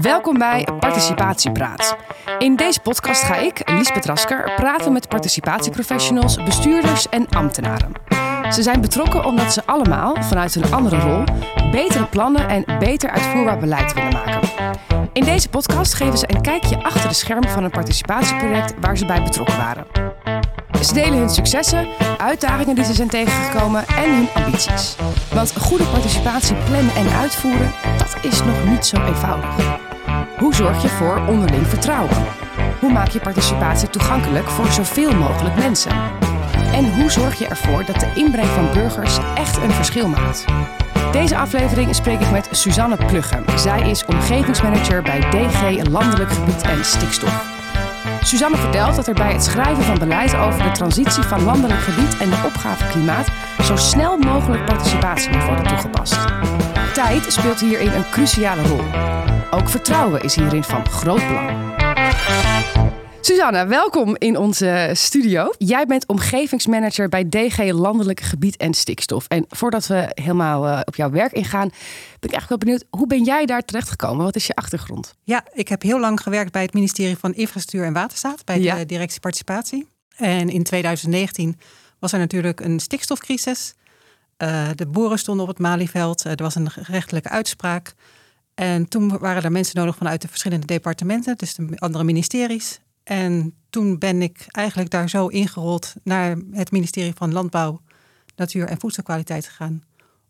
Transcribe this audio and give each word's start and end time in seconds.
Welkom 0.00 0.38
bij 0.38 0.68
Participatiepraat. 0.78 1.96
In 2.38 2.56
deze 2.56 2.80
podcast 2.80 3.22
ga 3.22 3.36
ik, 3.36 3.70
Liesbeth 3.70 4.04
Rasker, 4.04 4.52
praten 4.56 4.92
met 4.92 5.08
participatieprofessionals, 5.08 6.44
bestuurders 6.44 7.08
en 7.08 7.28
ambtenaren. 7.28 7.92
Ze 8.52 8.62
zijn 8.62 8.80
betrokken 8.80 9.24
omdat 9.24 9.52
ze 9.52 9.62
allemaal, 9.66 10.16
vanuit 10.22 10.54
een 10.54 10.72
andere 10.72 11.00
rol, 11.00 11.24
betere 11.70 12.06
plannen 12.06 12.48
en 12.48 12.64
beter 12.78 13.10
uitvoerbaar 13.10 13.58
beleid 13.58 13.92
willen 13.92 14.12
maken. 14.12 14.48
In 15.12 15.24
deze 15.24 15.48
podcast 15.48 15.94
geven 15.94 16.18
ze 16.18 16.34
een 16.34 16.42
kijkje 16.42 16.82
achter 16.82 17.08
de 17.08 17.14
schermen 17.14 17.48
van 17.48 17.64
een 17.64 17.70
participatieproject 17.70 18.74
waar 18.80 18.96
ze 18.96 19.06
bij 19.06 19.22
betrokken 19.22 19.56
waren. 19.56 20.07
Ze 20.82 20.94
delen 20.94 21.18
hun 21.18 21.30
successen, 21.30 21.88
uitdagingen 22.18 22.74
die 22.74 22.84
ze 22.84 22.94
zijn 22.94 23.08
tegengekomen 23.08 23.86
en 23.86 24.14
hun 24.14 24.28
ambities. 24.34 24.96
Want 25.32 25.52
goede 25.58 25.84
participatie 25.84 26.56
plannen 26.56 26.94
en 26.94 27.08
uitvoeren, 27.08 27.72
dat 27.98 28.16
is 28.22 28.44
nog 28.44 28.64
niet 28.64 28.86
zo 28.86 28.96
eenvoudig. 28.96 29.78
Hoe 30.38 30.54
zorg 30.54 30.82
je 30.82 30.88
voor 30.88 31.22
onderling 31.28 31.66
vertrouwen? 31.66 32.16
Hoe 32.80 32.92
maak 32.92 33.08
je 33.08 33.20
participatie 33.20 33.90
toegankelijk 33.90 34.48
voor 34.48 34.66
zoveel 34.66 35.14
mogelijk 35.14 35.56
mensen? 35.56 35.92
En 36.72 36.94
hoe 36.94 37.10
zorg 37.10 37.38
je 37.38 37.46
ervoor 37.46 37.84
dat 37.84 38.00
de 38.00 38.12
inbreng 38.14 38.48
van 38.48 38.72
burgers 38.72 39.18
echt 39.34 39.56
een 39.56 39.72
verschil 39.72 40.08
maakt? 40.08 40.44
Deze 41.12 41.36
aflevering 41.36 41.94
spreek 41.94 42.20
ik 42.20 42.30
met 42.30 42.48
Suzanne 42.50 42.96
Plugge. 42.96 43.42
Zij 43.56 43.90
is 43.90 44.04
omgevingsmanager 44.04 45.02
bij 45.02 45.20
DG 45.20 45.88
Landelijk 45.90 46.30
Gebied 46.30 46.62
en 46.62 46.84
Stikstof. 46.84 47.57
Suzanne 48.28 48.56
vertelt 48.56 48.96
dat 48.96 49.06
er 49.06 49.14
bij 49.14 49.32
het 49.32 49.44
schrijven 49.44 49.84
van 49.84 49.98
beleid 49.98 50.36
over 50.36 50.62
de 50.62 50.70
transitie 50.70 51.22
van 51.22 51.42
landelijk 51.42 51.80
gebied 51.80 52.18
en 52.18 52.30
de 52.30 52.42
opgave 52.46 52.86
klimaat 52.86 53.28
zo 53.62 53.76
snel 53.76 54.16
mogelijk 54.18 54.64
participatie 54.64 55.30
moet 55.30 55.44
worden 55.44 55.66
toegepast. 55.66 56.16
Tijd 56.94 57.32
speelt 57.32 57.60
hierin 57.60 57.92
een 57.92 58.10
cruciale 58.10 58.62
rol. 58.62 58.84
Ook 59.50 59.68
vertrouwen 59.68 60.22
is 60.22 60.34
hierin 60.34 60.64
van 60.64 60.88
groot 60.88 61.26
belang. 61.26 61.77
Suzanne, 63.28 63.66
welkom 63.66 64.16
in 64.18 64.36
onze 64.36 64.90
studio. 64.92 65.52
Jij 65.58 65.86
bent 65.86 66.06
omgevingsmanager 66.06 67.08
bij 67.08 67.28
DG 67.28 67.72
Landelijk 67.72 68.20
Gebied 68.20 68.56
en 68.56 68.74
Stikstof. 68.74 69.26
En 69.26 69.44
voordat 69.48 69.86
we 69.86 70.10
helemaal 70.14 70.68
uh, 70.68 70.80
op 70.84 70.96
jouw 70.96 71.10
werk 71.10 71.32
ingaan, 71.32 71.68
ben 71.68 72.30
ik 72.30 72.32
eigenlijk 72.32 72.48
wel 72.48 72.58
benieuwd, 72.58 72.84
hoe 72.90 73.06
ben 73.06 73.24
jij 73.24 73.46
daar 73.46 73.62
terechtgekomen? 73.62 74.24
Wat 74.24 74.36
is 74.36 74.46
je 74.46 74.54
achtergrond? 74.54 75.14
Ja, 75.24 75.44
ik 75.52 75.68
heb 75.68 75.82
heel 75.82 76.00
lang 76.00 76.20
gewerkt 76.20 76.52
bij 76.52 76.62
het 76.62 76.72
ministerie 76.72 77.16
van 77.16 77.34
Infrastructuur 77.34 77.84
en 77.84 77.92
Waterstaat, 77.92 78.44
bij 78.44 78.60
de 78.60 78.86
directie 78.86 79.20
participatie. 79.20 79.88
En 80.16 80.48
in 80.48 80.62
2019 80.62 81.58
was 81.98 82.12
er 82.12 82.18
natuurlijk 82.18 82.60
een 82.60 82.80
stikstofcrisis. 82.80 83.74
Uh, 84.38 84.68
de 84.74 84.86
boeren 84.86 85.18
stonden 85.18 85.42
op 85.42 85.50
het 85.50 85.60
Malieveld, 85.60 86.26
uh, 86.26 86.32
er 86.32 86.42
was 86.42 86.54
een 86.54 86.70
rechtelijke 86.74 87.28
uitspraak. 87.28 87.94
En 88.54 88.88
toen 88.88 89.18
waren 89.18 89.42
er 89.42 89.52
mensen 89.52 89.80
nodig 89.80 89.96
vanuit 89.96 90.22
de 90.22 90.28
verschillende 90.28 90.66
departementen, 90.66 91.36
dus 91.36 91.54
de 91.54 91.78
andere 91.78 92.04
ministeries. 92.04 92.80
En 93.08 93.54
toen 93.70 93.98
ben 93.98 94.22
ik 94.22 94.44
eigenlijk 94.46 94.90
daar 94.90 95.08
zo 95.08 95.26
ingerold 95.26 95.94
naar 96.02 96.36
het 96.50 96.70
ministerie 96.70 97.12
van 97.14 97.32
Landbouw, 97.32 97.80
Natuur 98.36 98.66
en 98.68 98.80
Voedselkwaliteit 98.80 99.46
gegaan. 99.46 99.82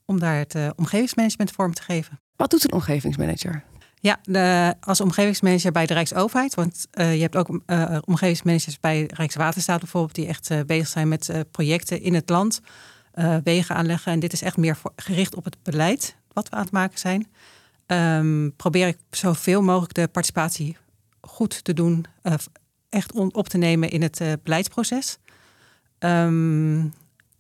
Om 0.05 0.21
daar 0.21 0.37
het 0.37 0.55
uh, 0.55 0.69
omgevingsmanagement 0.77 1.51
vorm 1.51 1.75
te 1.75 1.83
geven. 1.83 2.21
Wat 2.37 2.51
doet 2.51 2.65
een 2.65 2.73
omgevingsmanager? 2.73 3.65
Ja, 4.01 4.19
de, 4.23 4.75
als 4.81 5.01
omgevingsmanager 5.01 5.73
bij 5.73 5.87
de 5.87 5.95
Rijksoverheid. 5.95 6.55
Want 6.55 6.87
uh, 6.93 7.15
je 7.15 7.21
hebt 7.21 7.37
ook 7.37 7.61
uh, 7.67 7.99
omgevingsmanagers 8.05 8.81
bij 8.81 9.11
Rijkswaterstaat 9.15 9.81
bijvoorbeeld, 9.81 10.15
die 10.15 10.27
echt 10.27 10.67
bezig 10.67 10.89
zijn 10.89 11.09
met 11.09 11.33
projecten 11.51 12.03
in 12.03 12.15
het 12.15 12.29
land, 12.29 12.61
wegen 13.45 13.75
aanleggen. 13.75 14.13
En 14.13 14.21
dit 14.21 14.33
is 14.33 14.43
echt 14.43 14.57
meer 14.57 14.77
voor, 14.77 14.93
gericht 14.97 15.35
op 15.35 15.45
het 15.45 15.57
beleid 15.63 16.17
wat 16.33 16.49
we 16.49 16.57
aan 16.57 16.63
het 16.63 16.73
maken 16.73 16.99
zijn. 16.99 17.29
Um, 17.87 18.57
probeer 18.57 18.87
ik 18.87 18.99
zoveel 19.11 19.63
mogelijk 19.63 19.95
de 19.95 20.09
participatie 20.09 20.77
goed 21.21 21.65
te 21.65 21.75
doen, 21.75 22.05
echt 22.89 23.13
op 23.13 23.49
te 23.49 23.59
nemen 23.59 23.91
in 23.91 24.03
het 24.03 24.21
uh, 24.21 24.33
beleidsproces. 24.43 25.19
Um, 25.99 26.93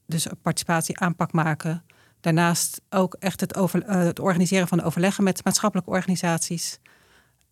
dus 0.06 0.26
participatie, 0.42 0.98
aanpak 0.98 1.32
maken. 1.32 1.84
Daarnaast 2.20 2.81
ook 2.91 3.16
echt 3.19 3.41
het, 3.41 3.56
over, 3.56 3.88
uh, 3.88 3.94
het 3.94 4.19
organiseren 4.19 4.69
van 4.69 4.82
overleggen 4.82 5.25
met 5.25 5.44
maatschappelijke 5.44 5.91
organisaties. 5.91 6.78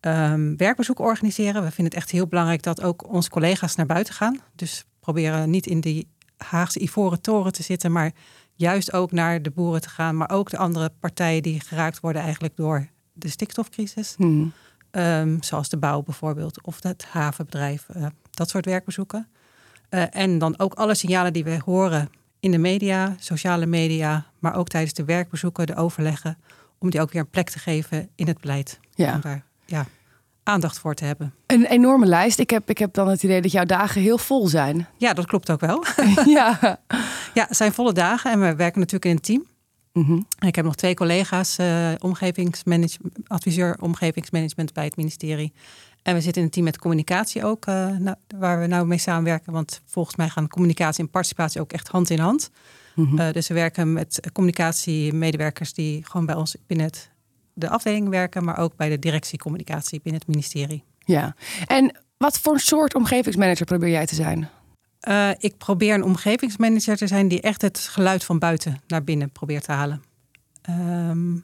Um, 0.01 0.57
werkbezoek 0.57 0.99
organiseren. 0.99 1.63
We 1.63 1.71
vinden 1.71 1.93
het 1.93 1.93
echt 1.93 2.11
heel 2.11 2.27
belangrijk 2.27 2.61
dat 2.61 2.81
ook 2.81 3.13
onze 3.13 3.29
collega's 3.29 3.75
naar 3.75 3.85
buiten 3.85 4.13
gaan. 4.13 4.39
Dus 4.55 4.85
proberen 4.99 5.49
niet 5.49 5.67
in 5.67 5.79
die 5.79 6.07
Haagse 6.37 6.81
ivoren 6.81 7.21
toren 7.21 7.51
te 7.51 7.63
zitten, 7.63 7.91
maar 7.91 8.11
juist 8.53 8.93
ook 8.93 9.11
naar 9.11 9.41
de 9.41 9.51
boeren 9.51 9.81
te 9.81 9.89
gaan. 9.89 10.17
Maar 10.17 10.29
ook 10.29 10.49
de 10.49 10.57
andere 10.57 10.91
partijen 10.99 11.43
die 11.43 11.59
geraakt 11.59 11.99
worden 11.99 12.21
eigenlijk 12.21 12.55
door 12.55 12.87
de 13.13 13.29
stikstofcrisis. 13.29 14.13
Hmm. 14.17 14.53
Um, 14.91 15.43
zoals 15.43 15.69
de 15.69 15.77
bouw 15.77 16.01
bijvoorbeeld, 16.01 16.61
of 16.63 16.83
het 16.83 17.05
havenbedrijf, 17.05 17.85
uh, 17.97 18.05
dat 18.31 18.49
soort 18.49 18.65
werkbezoeken. 18.65 19.27
Uh, 19.89 20.03
en 20.09 20.37
dan 20.37 20.59
ook 20.59 20.73
alle 20.73 20.95
signalen 20.95 21.33
die 21.33 21.43
we 21.43 21.59
horen 21.65 22.09
in 22.39 22.51
de 22.51 22.57
media, 22.57 23.15
sociale 23.19 23.65
media, 23.65 24.25
maar 24.39 24.55
ook 24.55 24.67
tijdens 24.67 24.93
de 24.93 25.05
werkbezoeken, 25.05 25.65
de 25.65 25.75
overleggen, 25.75 26.37
om 26.77 26.89
die 26.89 27.01
ook 27.01 27.11
weer 27.11 27.21
een 27.21 27.29
plek 27.29 27.49
te 27.49 27.59
geven 27.59 28.09
in 28.15 28.27
het 28.27 28.41
beleid. 28.41 28.79
Ja. 28.95 29.13
Om 29.13 29.21
daar 29.21 29.43
ja, 29.65 29.85
aandacht 30.43 30.79
voor 30.79 30.93
te 30.93 31.05
hebben. 31.05 31.33
Een 31.45 31.65
enorme 31.65 32.05
lijst. 32.05 32.39
Ik 32.39 32.49
heb, 32.49 32.69
ik 32.69 32.77
heb 32.77 32.93
dan 32.93 33.07
het 33.07 33.23
idee 33.23 33.41
dat 33.41 33.51
jouw 33.51 33.65
dagen 33.65 34.01
heel 34.01 34.17
vol 34.17 34.47
zijn. 34.47 34.87
Ja, 34.97 35.13
dat 35.13 35.25
klopt 35.25 35.49
ook 35.49 35.59
wel. 35.59 35.85
ja. 36.25 36.79
ja, 37.33 37.45
het 37.47 37.57
zijn 37.57 37.73
volle 37.73 37.93
dagen 37.93 38.31
en 38.31 38.39
we 38.39 38.55
werken 38.55 38.79
natuurlijk 38.79 39.05
in 39.05 39.11
een 39.11 39.21
team. 39.21 39.45
Mm 40.05 40.27
Ik 40.39 40.55
heb 40.55 40.65
nog 40.65 40.75
twee 40.75 40.93
collega's, 40.93 41.57
uh, 41.59 41.91
adviseur 43.27 43.77
omgevingsmanagement 43.79 44.73
bij 44.73 44.83
het 44.83 44.95
ministerie. 44.95 45.53
En 46.01 46.13
we 46.13 46.21
zitten 46.21 46.41
in 46.41 46.47
een 46.47 46.53
team 46.53 46.65
met 46.65 46.77
communicatie 46.77 47.45
ook, 47.45 47.65
uh, 47.65 47.97
nou, 47.97 48.15
waar 48.37 48.59
we 48.59 48.67
nou 48.67 48.87
mee 48.87 48.97
samenwerken. 48.97 49.53
Want 49.53 49.81
volgens 49.85 50.15
mij 50.15 50.29
gaan 50.29 50.47
communicatie 50.47 51.03
en 51.03 51.09
participatie 51.09 51.61
ook 51.61 51.71
echt 51.71 51.87
hand 51.87 52.09
in 52.09 52.19
hand. 52.19 52.49
Mm 52.95 53.05
-hmm. 53.05 53.19
uh, 53.19 53.31
dus 53.31 53.47
we 53.47 53.53
werken 53.53 53.93
met 53.93 54.29
communicatiemedewerkers 54.33 55.73
die 55.73 56.05
gewoon 56.05 56.25
bij 56.25 56.35
ons 56.35 56.55
binnen 56.67 56.85
het, 56.85 57.11
de 57.53 57.69
afdeling 57.69 58.09
werken, 58.09 58.43
maar 58.43 58.57
ook 58.57 58.75
bij 58.75 58.89
de 58.89 58.99
directie 58.99 59.39
communicatie 59.39 59.99
binnen 60.03 60.21
het 60.21 60.29
ministerie. 60.29 60.83
Ja, 61.05 61.35
en 61.65 61.97
wat 62.17 62.39
voor 62.39 62.59
soort 62.59 62.95
omgevingsmanager 62.95 63.65
probeer 63.65 63.89
jij 63.89 64.05
te 64.05 64.15
zijn? 64.15 64.49
Uh, 65.01 65.29
ik 65.37 65.57
probeer 65.57 65.93
een 65.93 66.03
omgevingsmanager 66.03 66.97
te 66.97 67.07
zijn 67.07 67.27
die 67.27 67.41
echt 67.41 67.61
het 67.61 67.79
geluid 67.79 68.23
van 68.23 68.39
buiten 68.39 68.81
naar 68.87 69.03
binnen 69.03 69.31
probeert 69.31 69.63
te 69.63 69.71
halen. 69.71 70.03
Um, 70.69 71.43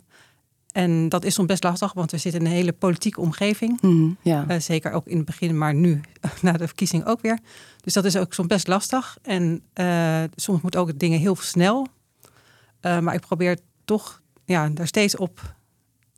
en 0.72 1.09
dat 1.09 1.24
is 1.24 1.34
soms 1.34 1.47
best 1.47 1.63
lastig, 1.63 1.94
want 1.94 2.12
we 2.12 2.18
zitten 2.18 2.42
in 2.42 2.47
een 2.47 2.53
hele 2.53 2.74
politieke 2.74 3.22
omgeving. 3.22 3.81
Mm, 3.81 4.18
ja. 4.22 4.46
uh, 4.50 4.59
zeker 4.59 4.92
ook 4.92 5.08
in 5.08 5.18
het 5.18 5.25
begin, 5.25 5.58
maar 5.58 5.74
nu 5.74 6.02
na 6.42 6.52
de 6.52 6.68
verkiezing 6.68 7.06
ook 7.06 7.22
weer. 7.22 7.40
Dus 7.81 7.94
dat 7.94 8.06
is 8.06 8.18
ook 8.18 8.34
soms 8.34 8.47
best 8.47 8.68
lastig. 8.68 9.18
En 9.22 9.63
uh, 9.74 10.24
soms 10.36 10.62
moet 10.62 10.75
ook 10.75 11.00
dingen 11.00 11.19
heel 11.19 11.36
snel. 11.36 11.88
Maar 12.81 13.13
ik 13.13 13.22
probeer 13.22 13.58
toch 13.86 14.22
ja, 14.46 14.69
daar 14.69 14.88
steeds 14.88 15.16
op 15.16 15.56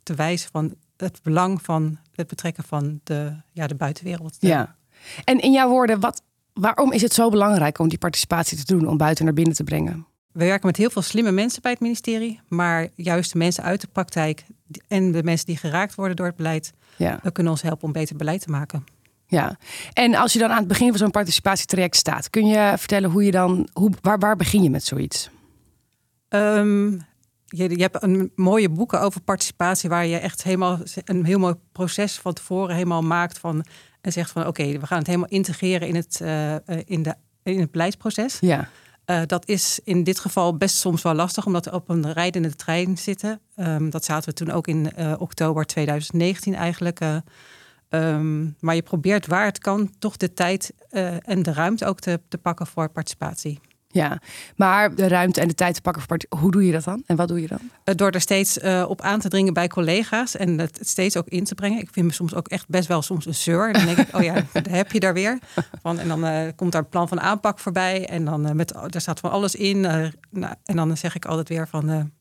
te 0.02 0.14
wijzen 0.14 0.50
van 0.50 0.74
het 0.96 1.20
belang 1.22 1.62
van 1.62 1.98
het 2.14 2.26
betrekken 2.26 2.64
van 2.64 3.00
de, 3.04 3.36
ja, 3.52 3.66
de 3.66 3.74
buitenwereld. 3.74 4.36
Ja. 4.40 4.76
En 5.24 5.40
in 5.40 5.52
jouw 5.52 5.68
woorden, 5.68 6.00
wat, 6.00 6.22
Waarom 6.60 6.92
is 6.92 7.02
het 7.02 7.12
zo 7.12 7.28
belangrijk 7.28 7.78
om 7.78 7.88
die 7.88 7.98
participatie 7.98 8.58
te 8.58 8.64
doen, 8.64 8.88
om 8.88 8.96
buiten 8.96 9.24
naar 9.24 9.34
binnen 9.34 9.54
te 9.54 9.64
brengen? 9.64 10.06
We 10.32 10.44
werken 10.44 10.66
met 10.66 10.76
heel 10.76 10.90
veel 10.90 11.02
slimme 11.02 11.30
mensen 11.30 11.62
bij 11.62 11.70
het 11.70 11.80
ministerie, 11.80 12.40
maar 12.48 12.88
juist 12.94 13.32
de 13.32 13.38
mensen 13.38 13.62
uit 13.62 13.80
de 13.80 13.88
praktijk 13.92 14.44
en 14.88 15.12
de 15.12 15.22
mensen 15.22 15.46
die 15.46 15.56
geraakt 15.56 15.94
worden 15.94 16.16
door 16.16 16.26
het 16.26 16.36
beleid, 16.36 16.72
ja. 16.96 17.18
we 17.22 17.30
kunnen 17.32 17.52
ons 17.52 17.62
helpen 17.62 17.84
om 17.84 17.92
beter 17.92 18.16
beleid 18.16 18.40
te 18.40 18.50
maken. 18.50 18.84
Ja, 19.26 19.58
en 19.92 20.14
als 20.14 20.32
je 20.32 20.38
dan 20.38 20.50
aan 20.50 20.58
het 20.58 20.68
begin 20.68 20.88
van 20.88 20.98
zo'n 20.98 21.10
participatietraject 21.10 21.96
staat, 21.96 22.30
kun 22.30 22.46
je 22.46 22.74
vertellen 22.76 23.10
hoe 23.10 23.24
je 23.24 23.30
dan, 23.30 23.68
hoe, 23.72 23.90
waar, 24.00 24.18
waar 24.18 24.36
begin 24.36 24.62
je 24.62 24.70
met 24.70 24.84
zoiets? 24.84 25.30
Um, 26.28 27.00
je, 27.44 27.70
je, 27.70 27.82
hebt 27.82 28.02
een 28.02 28.32
mooie 28.34 28.68
boeken 28.68 29.00
over 29.00 29.20
participatie, 29.20 29.88
waar 29.88 30.06
je 30.06 30.16
echt 30.16 30.42
helemaal 30.42 30.78
een 31.04 31.24
heel 31.24 31.38
mooi 31.38 31.54
proces 31.72 32.18
van 32.18 32.32
tevoren 32.32 32.74
helemaal 32.74 33.02
maakt 33.02 33.38
van 33.38 33.64
en 34.06 34.12
zegt 34.12 34.30
van 34.30 34.46
oké, 34.46 34.78
we 34.78 34.86
gaan 34.86 34.98
het 34.98 35.06
helemaal 35.06 35.28
integreren 35.28 35.88
in 35.88 35.94
het, 35.94 36.20
uh, 36.22 36.54
in 36.84 37.02
de, 37.02 37.14
in 37.42 37.60
het 37.60 37.70
beleidsproces. 37.70 38.38
Ja. 38.40 38.68
Uh, 39.06 39.20
dat 39.26 39.48
is 39.48 39.80
in 39.84 40.04
dit 40.04 40.18
geval 40.18 40.56
best 40.56 40.76
soms 40.76 41.02
wel 41.02 41.14
lastig, 41.14 41.46
omdat 41.46 41.64
we 41.64 41.72
op 41.72 41.88
een 41.88 42.12
rijdende 42.12 42.54
trein 42.54 42.98
zitten. 42.98 43.40
Um, 43.56 43.90
dat 43.90 44.04
zaten 44.04 44.28
we 44.28 44.34
toen 44.34 44.50
ook 44.50 44.66
in 44.66 44.92
uh, 44.98 45.14
oktober 45.18 45.64
2019 45.64 46.54
eigenlijk. 46.54 47.00
Um, 47.88 48.56
maar 48.60 48.74
je 48.74 48.82
probeert 48.82 49.26
waar 49.26 49.44
het 49.44 49.58
kan 49.58 49.90
toch 49.98 50.16
de 50.16 50.32
tijd 50.32 50.72
en 51.24 51.42
de 51.42 51.52
ruimte 51.52 51.86
ook 51.86 52.00
te, 52.00 52.20
te 52.28 52.38
pakken 52.38 52.66
voor 52.66 52.88
participatie. 52.88 53.60
Ja, 53.96 54.20
maar 54.56 54.94
de 54.94 55.08
ruimte 55.08 55.40
en 55.40 55.48
de 55.48 55.54
tijd 55.54 55.74
te 55.74 55.80
pakken 55.80 56.02
voor 56.02 56.16
partij, 56.16 56.40
hoe 56.40 56.50
doe 56.50 56.66
je 56.66 56.72
dat 56.72 56.84
dan? 56.84 57.02
En 57.06 57.16
wat 57.16 57.28
doe 57.28 57.40
je 57.40 57.46
dan? 57.46 57.70
Eh, 57.84 57.94
door 57.94 58.10
er 58.10 58.20
steeds 58.20 58.58
uh, 58.58 58.84
op 58.88 59.00
aan 59.00 59.20
te 59.20 59.28
dringen 59.28 59.52
bij 59.52 59.68
collega's 59.68 60.36
en 60.36 60.58
het 60.58 60.78
steeds 60.82 61.16
ook 61.16 61.28
in 61.28 61.44
te 61.44 61.54
brengen. 61.54 61.80
Ik 61.80 61.88
vind 61.92 62.06
me 62.06 62.12
soms 62.12 62.34
ook 62.34 62.48
echt 62.48 62.68
best 62.68 62.88
wel 62.88 63.02
soms 63.02 63.26
een 63.26 63.34
zeur. 63.34 63.72
Dan 63.72 63.84
denk 63.84 63.98
ik, 63.98 64.16
oh 64.16 64.22
ja, 64.22 64.34
daar 64.52 64.68
heb 64.68 64.92
je 64.92 65.00
daar 65.00 65.14
weer. 65.14 65.38
Van, 65.82 65.98
en 65.98 66.08
dan 66.08 66.24
uh, 66.24 66.40
komt 66.56 66.72
daar 66.72 66.82
een 66.82 66.88
plan 66.88 67.08
van 67.08 67.20
aanpak 67.20 67.58
voorbij 67.58 68.08
en 68.08 68.24
dan 68.24 68.56
met, 68.56 68.72
daar 68.86 69.00
staat 69.00 69.20
van 69.20 69.30
alles 69.30 69.54
in. 69.54 69.80
Nou, 69.80 70.54
en 70.64 70.76
dan 70.76 70.96
zeg 70.96 71.14
ik 71.14 71.24
altijd 71.24 71.48
weer 71.48 71.68
van, 71.68 72.12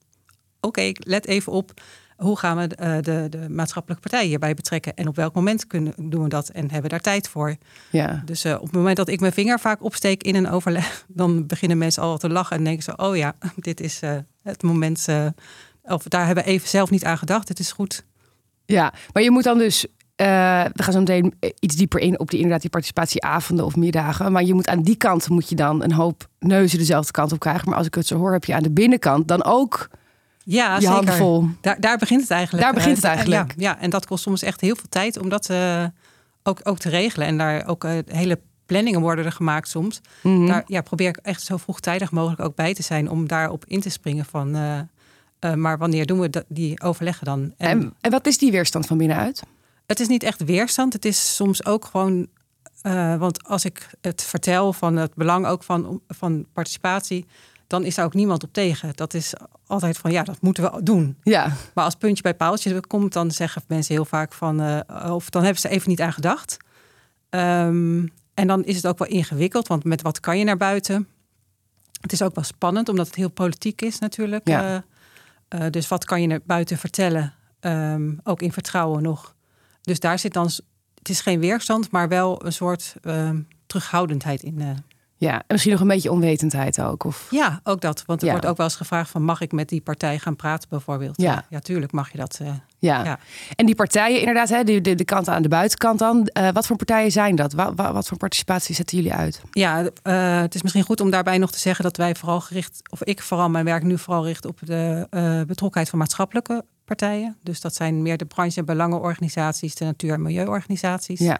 oké, 0.59 0.91
let 0.93 1.27
even 1.27 1.51
op. 1.51 1.73
Hoe 2.15 2.37
gaan 2.37 2.57
we 2.57 2.67
de, 2.67 2.99
de, 3.01 3.27
de, 3.29 3.49
maatschappelijke 3.49 4.09
partijen 4.09 4.29
hierbij 4.29 4.53
betrekken? 4.53 4.93
En 4.95 5.07
op 5.07 5.15
welk 5.15 5.33
moment 5.33 5.67
kunnen, 5.67 5.93
doen 5.97 6.23
we 6.23 6.29
dat? 6.29 6.49
En 6.49 6.61
hebben 6.61 6.81
we 6.81 6.87
daar 6.87 6.99
tijd 6.99 7.29
voor? 7.29 7.55
Ja. 7.89 8.21
Dus 8.25 8.45
op 8.45 8.61
het 8.61 8.71
moment 8.71 8.97
dat 8.97 9.07
ik 9.07 9.19
mijn 9.19 9.33
vinger 9.33 9.59
vaak 9.59 9.83
opsteek 9.83 10.23
in 10.23 10.35
een 10.35 10.49
overleg, 10.49 11.05
dan 11.07 11.47
beginnen 11.47 11.77
mensen 11.77 12.03
al 12.03 12.17
te 12.17 12.29
lachen 12.29 12.57
en 12.57 12.63
denken 12.63 12.83
ze: 12.83 12.95
oh 12.95 13.15
ja, 13.15 13.35
dit 13.55 13.79
is 13.79 14.01
het 14.43 14.63
moment. 14.63 15.07
of 15.83 16.03
daar 16.03 16.25
hebben 16.25 16.43
we 16.43 16.49
even 16.49 16.67
zelf 16.67 16.89
niet 16.89 17.05
aan 17.05 17.17
gedacht. 17.17 17.47
Het 17.47 17.59
is 17.59 17.71
goed. 17.71 18.05
Ja, 18.65 18.93
maar 19.13 19.23
je 19.23 19.31
moet 19.31 19.43
dan 19.43 19.57
dus 19.57 19.85
we 20.15 20.83
gaan 20.83 20.93
zo 20.93 20.99
meteen 20.99 21.33
iets 21.59 21.75
dieper 21.75 21.99
in 21.99 22.19
op 22.19 22.29
die, 22.29 22.37
inderdaad 22.37 22.61
die 22.61 22.69
participatieavonden 22.69 23.65
of 23.65 23.75
middagen. 23.75 24.31
Maar 24.31 24.43
je 24.43 24.53
moet 24.53 24.67
aan 24.67 24.81
die 24.81 24.95
kant 24.95 25.29
moet 25.29 25.49
je 25.49 25.55
dan 25.55 25.83
een 25.83 25.91
hoop 25.91 26.27
neuzen 26.39 26.77
dezelfde 26.77 27.11
kant 27.11 27.31
op 27.31 27.39
krijgen. 27.39 27.69
Maar 27.69 27.77
als 27.77 27.87
ik 27.87 27.95
het 27.95 28.07
zo 28.07 28.17
hoor, 28.17 28.31
heb 28.31 28.45
je 28.45 28.53
aan 28.53 28.63
de 28.63 28.71
binnenkant 28.71 29.27
dan 29.27 29.43
ook 29.43 29.89
ja, 30.45 30.79
je 30.79 31.11
vol. 31.11 31.47
Daar, 31.61 31.79
daar 31.79 31.97
begint 31.97 32.21
het 32.21 32.31
eigenlijk. 32.31 32.63
Daar 32.63 32.73
begint 32.73 32.95
het 32.95 33.05
eigenlijk. 33.05 33.53
Ja, 33.57 33.69
ja, 33.69 33.79
en 33.79 33.89
dat 33.89 34.05
kost 34.05 34.23
soms 34.23 34.41
echt 34.41 34.61
heel 34.61 34.75
veel 34.75 34.89
tijd 34.89 35.19
om 35.19 35.29
dat 35.29 35.49
uh, 35.49 35.85
ook, 36.43 36.59
ook 36.63 36.77
te 36.77 36.89
regelen. 36.89 37.27
En 37.27 37.37
daar 37.37 37.67
ook 37.67 37.83
uh, 37.83 37.91
hele 38.05 38.39
planningen 38.65 39.01
worden 39.01 39.25
er 39.25 39.31
gemaakt 39.31 39.69
soms. 39.69 40.01
Mm 40.21 40.47
Daar 40.47 40.63
ja, 40.67 40.81
probeer 40.81 41.07
ik 41.07 41.17
echt 41.17 41.41
zo 41.41 41.57
vroegtijdig 41.57 42.11
mogelijk 42.11 42.41
ook 42.41 42.55
bij 42.55 42.73
te 42.73 42.83
zijn 42.83 43.09
om 43.09 43.27
daarop 43.27 43.65
in 43.65 43.81
te 43.81 43.89
springen 43.89 44.25
van. 44.25 44.51
maar 45.55 45.77
wanneer 45.77 46.05
doen 46.05 46.19
we 46.19 46.45
die 46.47 46.81
overleggen 46.81 47.25
dan? 47.25 47.53
En, 47.57 47.69
en, 47.69 47.93
en 48.01 48.11
wat 48.11 48.27
is 48.27 48.37
die 48.37 48.51
weerstand 48.51 48.85
van 48.85 48.97
binnenuit? 48.97 49.43
Het 49.85 49.99
is 49.99 50.07
niet 50.07 50.23
echt 50.23 50.43
weerstand. 50.43 50.93
Het 50.93 51.05
is 51.05 51.35
soms 51.35 51.65
ook 51.65 51.85
gewoon. 51.85 52.27
Want 53.17 53.43
als 53.43 53.65
ik 53.65 53.89
het 54.01 54.23
vertel 54.23 54.73
van 54.73 54.95
het 54.95 55.15
belang 55.15 55.45
ook 55.45 55.63
van, 55.63 56.01
van 56.07 56.45
participatie, 56.53 57.25
dan 57.67 57.83
is 57.83 57.95
daar 57.95 58.05
ook 58.05 58.13
niemand 58.13 58.43
op 58.43 58.53
tegen. 58.53 58.91
Dat 58.95 59.13
is 59.13 59.33
altijd 59.67 59.97
van 59.97 60.11
ja, 60.11 60.23
dat 60.23 60.41
moeten 60.41 60.63
we 60.63 60.83
doen. 60.83 61.17
Ja. 61.23 61.53
Maar 61.73 61.85
als 61.85 61.95
puntje 61.95 62.23
bij 62.23 62.35
paaltje 62.35 62.79
komt, 62.87 63.13
dan 63.13 63.31
zeggen 63.31 63.63
mensen 63.67 63.95
heel 63.95 64.05
vaak 64.05 64.33
van. 64.33 64.61
Uh, 64.61 64.79
of 65.13 65.29
dan 65.29 65.43
hebben 65.43 65.61
ze 65.61 65.69
even 65.69 65.89
niet 65.89 66.01
aan 66.01 66.13
gedacht. 66.13 66.57
Um, 67.29 68.11
en 68.33 68.47
dan 68.47 68.63
is 68.63 68.75
het 68.75 68.87
ook 68.87 68.97
wel 68.97 69.07
ingewikkeld, 69.07 69.67
want 69.67 69.83
met 69.83 70.01
wat 70.01 70.19
kan 70.19 70.37
je 70.37 70.43
naar 70.43 70.57
buiten? 70.57 71.07
Het 72.01 72.11
is 72.11 72.21
ook 72.21 72.35
wel 72.35 72.43
spannend, 72.43 72.89
omdat 72.89 73.07
het 73.07 73.15
heel 73.15 73.29
politiek 73.29 73.81
is 73.81 73.99
natuurlijk. 73.99 74.47
Ja. 74.47 74.83
Uh, 75.55 75.65
dus 75.69 75.87
wat 75.87 76.05
kan 76.05 76.21
je 76.21 76.27
naar 76.27 76.39
buiten 76.45 76.77
vertellen? 76.77 77.33
Um, 77.59 78.19
ook 78.23 78.41
in 78.41 78.51
vertrouwen 78.51 79.03
nog. 79.03 79.35
Dus 79.81 79.99
daar 79.99 80.19
zit 80.19 80.33
dan, 80.33 80.45
het 80.95 81.09
is 81.09 81.21
geen 81.21 81.39
weerstand, 81.39 81.91
maar 81.91 82.07
wel 82.07 82.45
een 82.45 82.53
soort 82.53 82.95
uh, 83.03 83.29
terughoudendheid 83.65 84.43
in. 84.43 84.83
Ja, 85.17 85.33
en 85.33 85.43
misschien 85.47 85.71
nog 85.71 85.81
een 85.81 85.87
beetje 85.87 86.11
onwetendheid 86.11 86.81
ook. 86.81 87.03
Of... 87.03 87.27
Ja, 87.29 87.59
ook 87.63 87.81
dat. 87.81 88.03
Want 88.05 88.23
er 88.23 88.29
wordt 88.31 88.45
ook 88.45 88.57
wel 88.57 88.65
eens 88.65 88.75
gevraagd 88.75 89.09
van 89.09 89.23
mag 89.23 89.41
ik 89.41 89.51
met 89.51 89.69
die 89.69 89.81
partij 89.81 90.19
gaan 90.19 90.35
praten 90.35 90.69
bijvoorbeeld. 90.69 91.21
Ja, 91.21 91.45
ja 91.49 91.59
tuurlijk 91.59 91.91
mag 91.91 92.11
je 92.11 92.17
dat. 92.17 92.39
Uh, 92.41 92.47
ja. 92.79 93.03
ja. 93.03 93.19
en 93.55 93.65
die 93.65 93.75
partijen 93.75 94.19
inderdaad, 94.19 94.49
hè, 94.49 94.63
de, 94.63 94.81
de, 94.81 94.95
de 94.95 95.05
kant 95.05 95.27
aan 95.27 95.41
de 95.41 95.47
buitenkant 95.47 95.99
dan. 95.99 96.29
Uh, 96.37 96.49
wat 96.49 96.67
voor 96.67 96.75
partijen 96.75 97.11
zijn 97.11 97.35
dat? 97.35 97.53
Wat, 97.53 97.73
wat, 97.75 98.07
voor 98.07 98.17
participatie 98.17 98.75
zetten 98.75 98.97
jullie 98.97 99.13
uit? 99.13 99.41
Ja, 99.51 99.81
uh, 99.81 99.89
het 100.41 100.55
is 100.55 100.61
misschien 100.61 100.83
goed 100.83 101.01
om 101.01 101.09
daarbij 101.09 101.37
nog 101.37 101.51
te 101.51 101.59
zeggen 101.59 101.83
dat 101.83 101.97
wij 101.97 102.15
vooral 102.15 102.41
gericht, 102.41 102.81
of 102.89 103.03
ik 103.03 103.21
vooral 103.21 103.49
mijn 103.49 103.65
werk 103.65 103.83
nu 103.83 103.97
vooral 103.97 104.25
richt 104.25 104.45
op 104.45 104.59
de 104.63 105.07
betrokkenheid 105.47 105.89
van 105.89 105.99
maatschappelijke 105.99 106.63
partijen. 106.85 107.37
Dus 107.43 107.61
dat 107.61 107.75
zijn 107.75 108.01
meer 108.01 108.17
de 108.17 108.25
branche- 108.25 108.59
en 108.59 108.65
belangenorganisaties, 108.65 109.75
de 109.75 109.85
natuur- 109.85 110.13
en 110.13 110.21
milieuorganisaties. 110.21 111.19
Ja. 111.19 111.39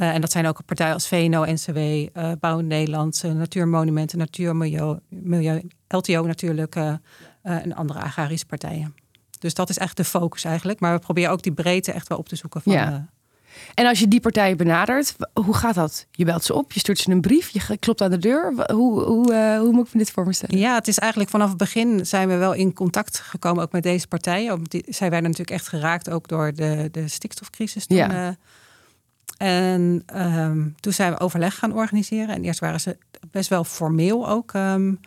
Uh, 0.00 0.14
en 0.14 0.20
dat 0.20 0.32
zijn 0.32 0.46
ook 0.46 0.64
partijen 0.64 0.92
als 0.92 1.08
VNO, 1.08 1.44
NCW, 1.44 1.76
uh, 1.76 2.06
eh, 2.12 2.38
Bouw 2.40 2.60
Nederland, 2.60 3.22
Natuurmonumenten, 3.22 4.18
Natuur, 4.18 4.56
Milieu, 4.56 4.98
Milieu 5.08 5.62
LTO 5.88 6.26
natuurlijk 6.26 6.76
uh, 6.76 6.94
en 7.42 7.74
andere 7.74 8.00
agrarische 8.00 8.46
partijen. 8.46 8.94
Dus 9.38 9.54
dat 9.54 9.68
is 9.68 9.78
echt 9.78 9.96
de 9.96 10.04
focus 10.04 10.44
eigenlijk. 10.44 10.80
Maar 10.80 10.92
we 10.92 10.98
proberen 10.98 11.30
ook 11.30 11.42
die 11.42 11.52
breedte 11.52 11.92
echt 11.92 12.08
wel 12.08 12.18
op 12.18 12.28
te 12.28 12.36
zoeken 12.36 12.62
van 12.62 12.72
ja. 12.72 13.08
En 13.74 13.86
als 13.86 13.98
je 13.98 14.08
die 14.08 14.20
partijen 14.20 14.56
benadert, 14.56 15.16
hoe 15.32 15.54
gaat 15.54 15.74
dat? 15.74 16.06
Je 16.10 16.24
belt 16.24 16.44
ze 16.44 16.54
op, 16.54 16.72
je 16.72 16.80
stuurt 16.80 16.98
ze 16.98 17.10
een 17.10 17.20
brief, 17.20 17.48
je 17.48 17.78
klopt 17.78 18.00
aan 18.00 18.10
de 18.10 18.18
deur. 18.18 18.52
Hoe, 18.72 19.02
hoe, 19.02 19.58
hoe 19.58 19.72
moet 19.72 19.86
ik 19.86 19.92
me 19.92 19.98
dit 19.98 20.10
voor 20.10 20.26
me 20.26 20.32
stellen? 20.32 20.58
Ja, 20.58 20.74
het 20.74 20.88
is 20.88 20.98
eigenlijk 20.98 21.30
vanaf 21.30 21.48
het 21.48 21.58
begin 21.58 22.06
zijn 22.06 22.28
we 22.28 22.36
wel 22.36 22.52
in 22.52 22.72
contact 22.72 23.20
gekomen 23.20 23.62
ook 23.62 23.72
met 23.72 23.82
deze 23.82 24.08
partijen. 24.08 24.62
Die, 24.62 24.84
zij 24.88 25.10
werden 25.10 25.30
natuurlijk 25.30 25.58
echt 25.58 25.68
geraakt 25.68 26.10
ook 26.10 26.28
door 26.28 26.52
de, 26.54 26.88
de 26.92 27.08
stikstofcrisis 27.08 27.86
toen. 27.86 27.96
Ja. 27.96 28.36
En 29.42 30.02
um, 30.14 30.74
toen 30.80 30.92
zijn 30.92 31.12
we 31.12 31.20
overleg 31.20 31.58
gaan 31.58 31.72
organiseren. 31.72 32.34
En 32.34 32.42
eerst 32.42 32.60
waren 32.60 32.80
ze 32.80 32.96
best 33.30 33.48
wel 33.48 33.64
formeel 33.64 34.28
ook. 34.28 34.52
Um, 34.52 35.00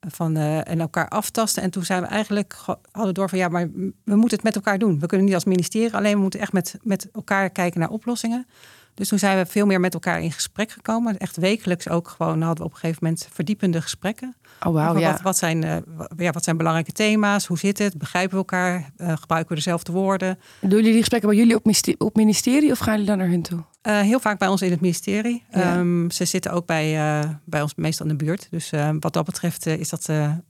van, 0.00 0.36
uh, 0.36 0.68
en 0.68 0.80
elkaar 0.80 1.08
aftasten. 1.08 1.62
En 1.62 1.70
toen 1.70 1.84
zijn 1.84 2.02
we 2.02 2.08
eigenlijk 2.08 2.56
hadden 2.90 3.14
door 3.14 3.28
van 3.28 3.38
ja, 3.38 3.48
maar 3.48 3.70
we 4.04 4.16
moeten 4.16 4.36
het 4.36 4.42
met 4.42 4.54
elkaar 4.54 4.78
doen. 4.78 4.98
We 4.98 5.06
kunnen 5.06 5.26
niet 5.26 5.34
als 5.34 5.44
ministerie, 5.44 5.94
alleen 5.94 6.14
we 6.14 6.20
moeten 6.20 6.40
echt 6.40 6.52
met, 6.52 6.78
met 6.82 7.08
elkaar 7.12 7.50
kijken 7.50 7.80
naar 7.80 7.90
oplossingen. 7.90 8.46
Dus 8.94 9.08
toen 9.08 9.18
zijn 9.18 9.38
we 9.38 9.46
veel 9.46 9.66
meer 9.66 9.80
met 9.80 9.94
elkaar 9.94 10.22
in 10.22 10.32
gesprek 10.32 10.70
gekomen. 10.70 11.18
Echt 11.18 11.36
wekelijks 11.36 11.88
ook 11.88 12.08
gewoon 12.08 12.42
hadden 12.42 12.58
we 12.58 12.64
op 12.64 12.72
een 12.72 12.78
gegeven 12.78 13.04
moment 13.04 13.28
verdiepende 13.32 13.82
gesprekken. 13.82 14.36
Oh, 14.66 14.72
wow, 14.72 14.98
ja. 14.98 15.12
Wat, 15.12 15.20
wat, 15.20 15.36
zijn, 15.36 15.64
uh, 15.64 15.76
ja, 16.16 16.30
wat 16.30 16.44
zijn 16.44 16.56
belangrijke 16.56 16.92
thema's? 16.92 17.46
Hoe 17.46 17.58
zit 17.58 17.78
het? 17.78 17.98
Begrijpen 17.98 18.30
we 18.30 18.36
elkaar? 18.36 18.90
Uh, 18.96 19.12
gebruiken 19.16 19.50
we 19.50 19.54
dezelfde 19.54 19.92
woorden? 19.92 20.38
Doen 20.60 20.70
jullie 20.70 20.90
die 20.90 20.98
gesprekken 20.98 21.28
bij 21.28 21.38
jullie 21.38 21.54
op, 21.54 21.66
op 21.98 22.16
ministerie 22.16 22.70
of 22.70 22.78
gaan 22.78 22.92
jullie 22.92 23.08
dan 23.08 23.18
naar 23.18 23.28
hun 23.28 23.42
toe? 23.42 23.64
Uh, 23.82 24.00
heel 24.00 24.20
vaak 24.20 24.38
bij 24.38 24.48
ons 24.48 24.62
in 24.62 24.70
het 24.70 24.80
ministerie. 24.80 25.44
Ja. 25.50 25.78
Um, 25.78 26.10
ze 26.10 26.24
zitten 26.24 26.52
ook 26.52 26.66
bij, 26.66 27.38
bij 27.44 27.62
ons 27.62 27.74
meestal 27.74 28.06
in 28.06 28.16
de 28.16 28.24
buurt. 28.24 28.46
Dus 28.50 28.70
wat 29.00 29.12
dat 29.12 29.24
betreft 29.24 29.66
is 29.66 29.88
dat, 29.88 30.08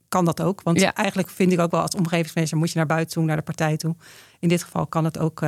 kan 0.08 0.25
dat 0.25 0.40
ook. 0.40 0.62
Want 0.62 0.81
ja. 0.81 0.94
eigenlijk 0.94 1.28
vind 1.28 1.52
ik 1.52 1.60
ook 1.60 1.70
wel 1.70 1.81
als 1.81 1.94
omgevingsmanager 1.94 2.56
moet 2.58 2.70
je 2.70 2.78
naar 2.78 2.87
buiten 2.87 3.14
toe, 3.14 3.25
naar 3.25 3.37
de 3.37 3.42
partij 3.42 3.76
toe. 3.76 3.96
In 4.38 4.48
dit 4.48 4.62
geval 4.62 4.87
kan 4.87 5.04
het 5.04 5.19
ook 5.19 5.42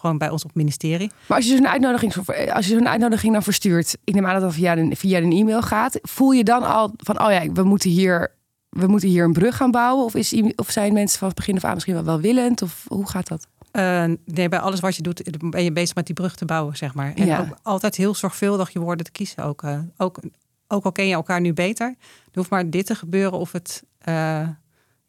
gewoon 0.00 0.18
bij 0.18 0.30
ons 0.30 0.42
op 0.42 0.48
het 0.48 0.56
ministerie. 0.56 1.10
Maar 1.26 1.36
als 1.36 1.46
je 1.46 1.56
zo'n 1.56 1.68
uitnodiging, 1.68 2.14
als 2.52 2.66
je 2.66 2.74
zo'n 2.74 2.88
uitnodiging 2.88 3.32
dan 3.32 3.42
verstuurt, 3.42 3.96
ik 4.04 4.14
neem 4.14 4.26
aan 4.26 4.32
dat 4.32 4.42
dat 4.42 4.54
via 4.54 4.76
een, 4.76 4.96
via 4.96 5.18
een 5.18 5.32
e-mail 5.32 5.62
gaat, 5.62 5.98
voel 6.02 6.30
je 6.30 6.44
dan 6.44 6.62
al 6.62 6.94
van, 6.96 7.22
oh 7.22 7.30
ja, 7.30 7.52
we 7.52 7.62
moeten 7.62 7.90
hier, 7.90 8.34
we 8.68 8.86
moeten 8.86 9.08
hier 9.08 9.24
een 9.24 9.32
brug 9.32 9.56
gaan 9.56 9.70
bouwen? 9.70 10.04
Of, 10.04 10.14
is, 10.14 10.42
of 10.56 10.70
zijn 10.70 10.92
mensen 10.92 11.18
van 11.18 11.28
het 11.28 11.36
begin 11.36 11.56
af 11.56 11.64
aan 11.64 11.74
misschien 11.74 11.94
wel 11.94 12.04
welwillend? 12.04 12.62
Of 12.62 12.84
hoe 12.88 13.08
gaat 13.08 13.28
dat? 13.28 13.46
Uh, 13.72 14.04
nee, 14.24 14.48
bij 14.48 14.58
alles 14.58 14.80
wat 14.80 14.96
je 14.96 15.02
doet, 15.02 15.50
ben 15.50 15.64
je 15.64 15.72
bezig 15.72 15.94
met 15.94 16.06
die 16.06 16.14
brug 16.14 16.34
te 16.34 16.44
bouwen, 16.44 16.76
zeg 16.76 16.94
maar. 16.94 17.12
En 17.14 17.26
ja. 17.26 17.40
ook 17.40 17.58
altijd 17.62 17.96
heel 17.96 18.14
zorgvuldig 18.14 18.70
je 18.70 18.78
woorden 18.78 19.04
te 19.04 19.10
kiezen. 19.10 19.44
Ook, 19.44 19.62
uh, 19.62 19.78
ook, 19.96 20.18
ook 20.68 20.84
al 20.84 20.92
ken 20.92 21.06
je 21.06 21.14
elkaar 21.14 21.40
nu 21.40 21.52
beter, 21.52 21.86
er 21.88 21.96
hoeft 22.32 22.50
maar 22.50 22.70
dit 22.70 22.86
te 22.86 22.94
gebeuren 22.94 23.38
of 23.38 23.52
het 23.52 23.82
uh, 24.08 24.48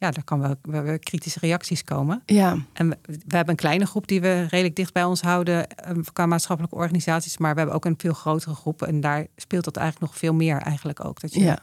ja, 0.01 0.11
daar 0.11 0.23
kan 0.23 0.39
wel, 0.39 0.83
wel, 0.83 0.99
kritische 0.99 1.39
reacties 1.39 1.83
komen. 1.83 2.21
Ja. 2.25 2.57
En 2.73 2.89
we, 2.89 2.97
we, 3.05 3.35
hebben 3.35 3.49
een 3.49 3.55
kleine 3.55 3.85
groep 3.85 4.07
die 4.07 4.21
we 4.21 4.41
redelijk 4.41 4.75
dicht 4.75 4.93
bij 4.93 5.03
ons 5.03 5.21
houden 5.21 5.67
um, 5.89 6.03
qua 6.13 6.25
maatschappelijke 6.25 6.75
organisaties, 6.77 7.37
maar 7.37 7.51
we 7.51 7.57
hebben 7.57 7.75
ook 7.75 7.85
een 7.85 7.95
veel 7.97 8.13
grotere 8.13 8.55
groep 8.55 8.81
en 8.81 9.01
daar 9.01 9.27
speelt 9.35 9.63
dat 9.63 9.77
eigenlijk 9.77 10.11
nog 10.11 10.21
veel 10.21 10.33
meer 10.33 10.57
eigenlijk 10.57 11.05
ook. 11.05 11.19
Dat 11.19 11.33
je 11.33 11.39
ja. 11.39 11.59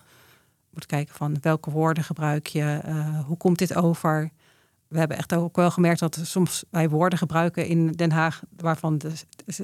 moet 0.70 0.86
kijken 0.86 1.14
van 1.14 1.36
welke 1.40 1.70
woorden 1.70 2.04
gebruik 2.04 2.46
je, 2.46 2.80
uh, 2.86 3.24
hoe 3.26 3.36
komt 3.36 3.58
dit 3.58 3.74
over? 3.74 4.30
We 4.88 4.98
hebben 4.98 5.16
echt 5.16 5.34
ook 5.34 5.56
wel 5.56 5.70
gemerkt 5.70 6.00
dat 6.00 6.20
soms 6.22 6.64
wij 6.70 6.88
woorden 6.88 7.18
gebruiken 7.18 7.66
in 7.66 7.92
Den 7.92 8.10
Haag 8.10 8.42
waarvan 8.56 8.98
de, 8.98 9.10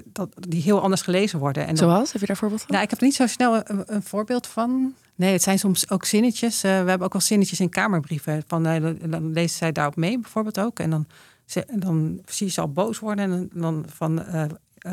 dat, 0.05 0.29
die 0.49 0.63
heel 0.63 0.81
anders 0.81 1.03
gelezen 1.03 1.39
worden. 1.39 1.67
En 1.67 1.77
Zoals? 1.77 2.13
Heb 2.13 2.21
je 2.21 2.27
daar 2.27 2.37
voorbeeld 2.37 2.61
van? 2.61 2.71
Nou, 2.71 2.85
ik 2.85 2.91
heb 2.91 2.99
er 2.99 3.05
niet 3.05 3.15
zo 3.15 3.27
snel 3.27 3.57
een, 3.65 3.83
een 3.87 4.03
voorbeeld 4.03 4.47
van. 4.47 4.95
Nee, 5.15 5.33
het 5.33 5.43
zijn 5.43 5.59
soms 5.59 5.91
ook 5.91 6.05
zinnetjes. 6.05 6.65
Uh, 6.65 6.71
we 6.71 6.89
hebben 6.89 7.01
ook 7.01 7.13
wel 7.13 7.23
zinnetjes 7.23 7.61
in 7.61 7.69
kamerbrieven. 7.69 8.43
Van, 8.47 8.67
uh, 8.67 8.95
dan 9.11 9.33
leest 9.33 9.57
zij 9.57 9.73
daarop 9.73 9.97
mee 9.97 10.19
bijvoorbeeld 10.19 10.61
ook. 10.61 10.79
En 10.79 10.91
dan, 10.91 11.07
dan 11.75 12.21
zie 12.27 12.47
je 12.47 12.53
ze 12.53 12.61
al 12.61 12.73
boos 12.73 12.99
worden. 12.99 13.33
En 13.33 13.51
dan 13.53 13.85
van, 13.89 14.21
uh, 14.21 14.45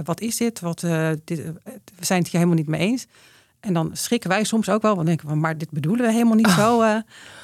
wat 0.04 0.22
is 0.22 0.38
dit? 0.38 0.60
Wat, 0.60 0.80
dit? 1.24 1.44
We 1.96 2.06
zijn 2.06 2.20
het 2.20 2.32
hier 2.32 2.40
helemaal 2.40 2.56
niet 2.56 2.68
mee 2.68 2.82
eens. 2.82 3.08
En 3.62 3.74
dan 3.74 3.90
schrikken 3.94 4.30
wij 4.30 4.44
soms 4.44 4.70
ook 4.70 4.82
wel. 4.82 4.96
Want 4.96 5.08
denken 5.08 5.28
van, 5.28 5.40
maar 5.40 5.58
dit 5.58 5.70
bedoelen 5.70 6.06
we 6.06 6.12
helemaal 6.12 6.36
niet 6.36 6.48
oh. 6.48 6.58
zo. 6.58 6.82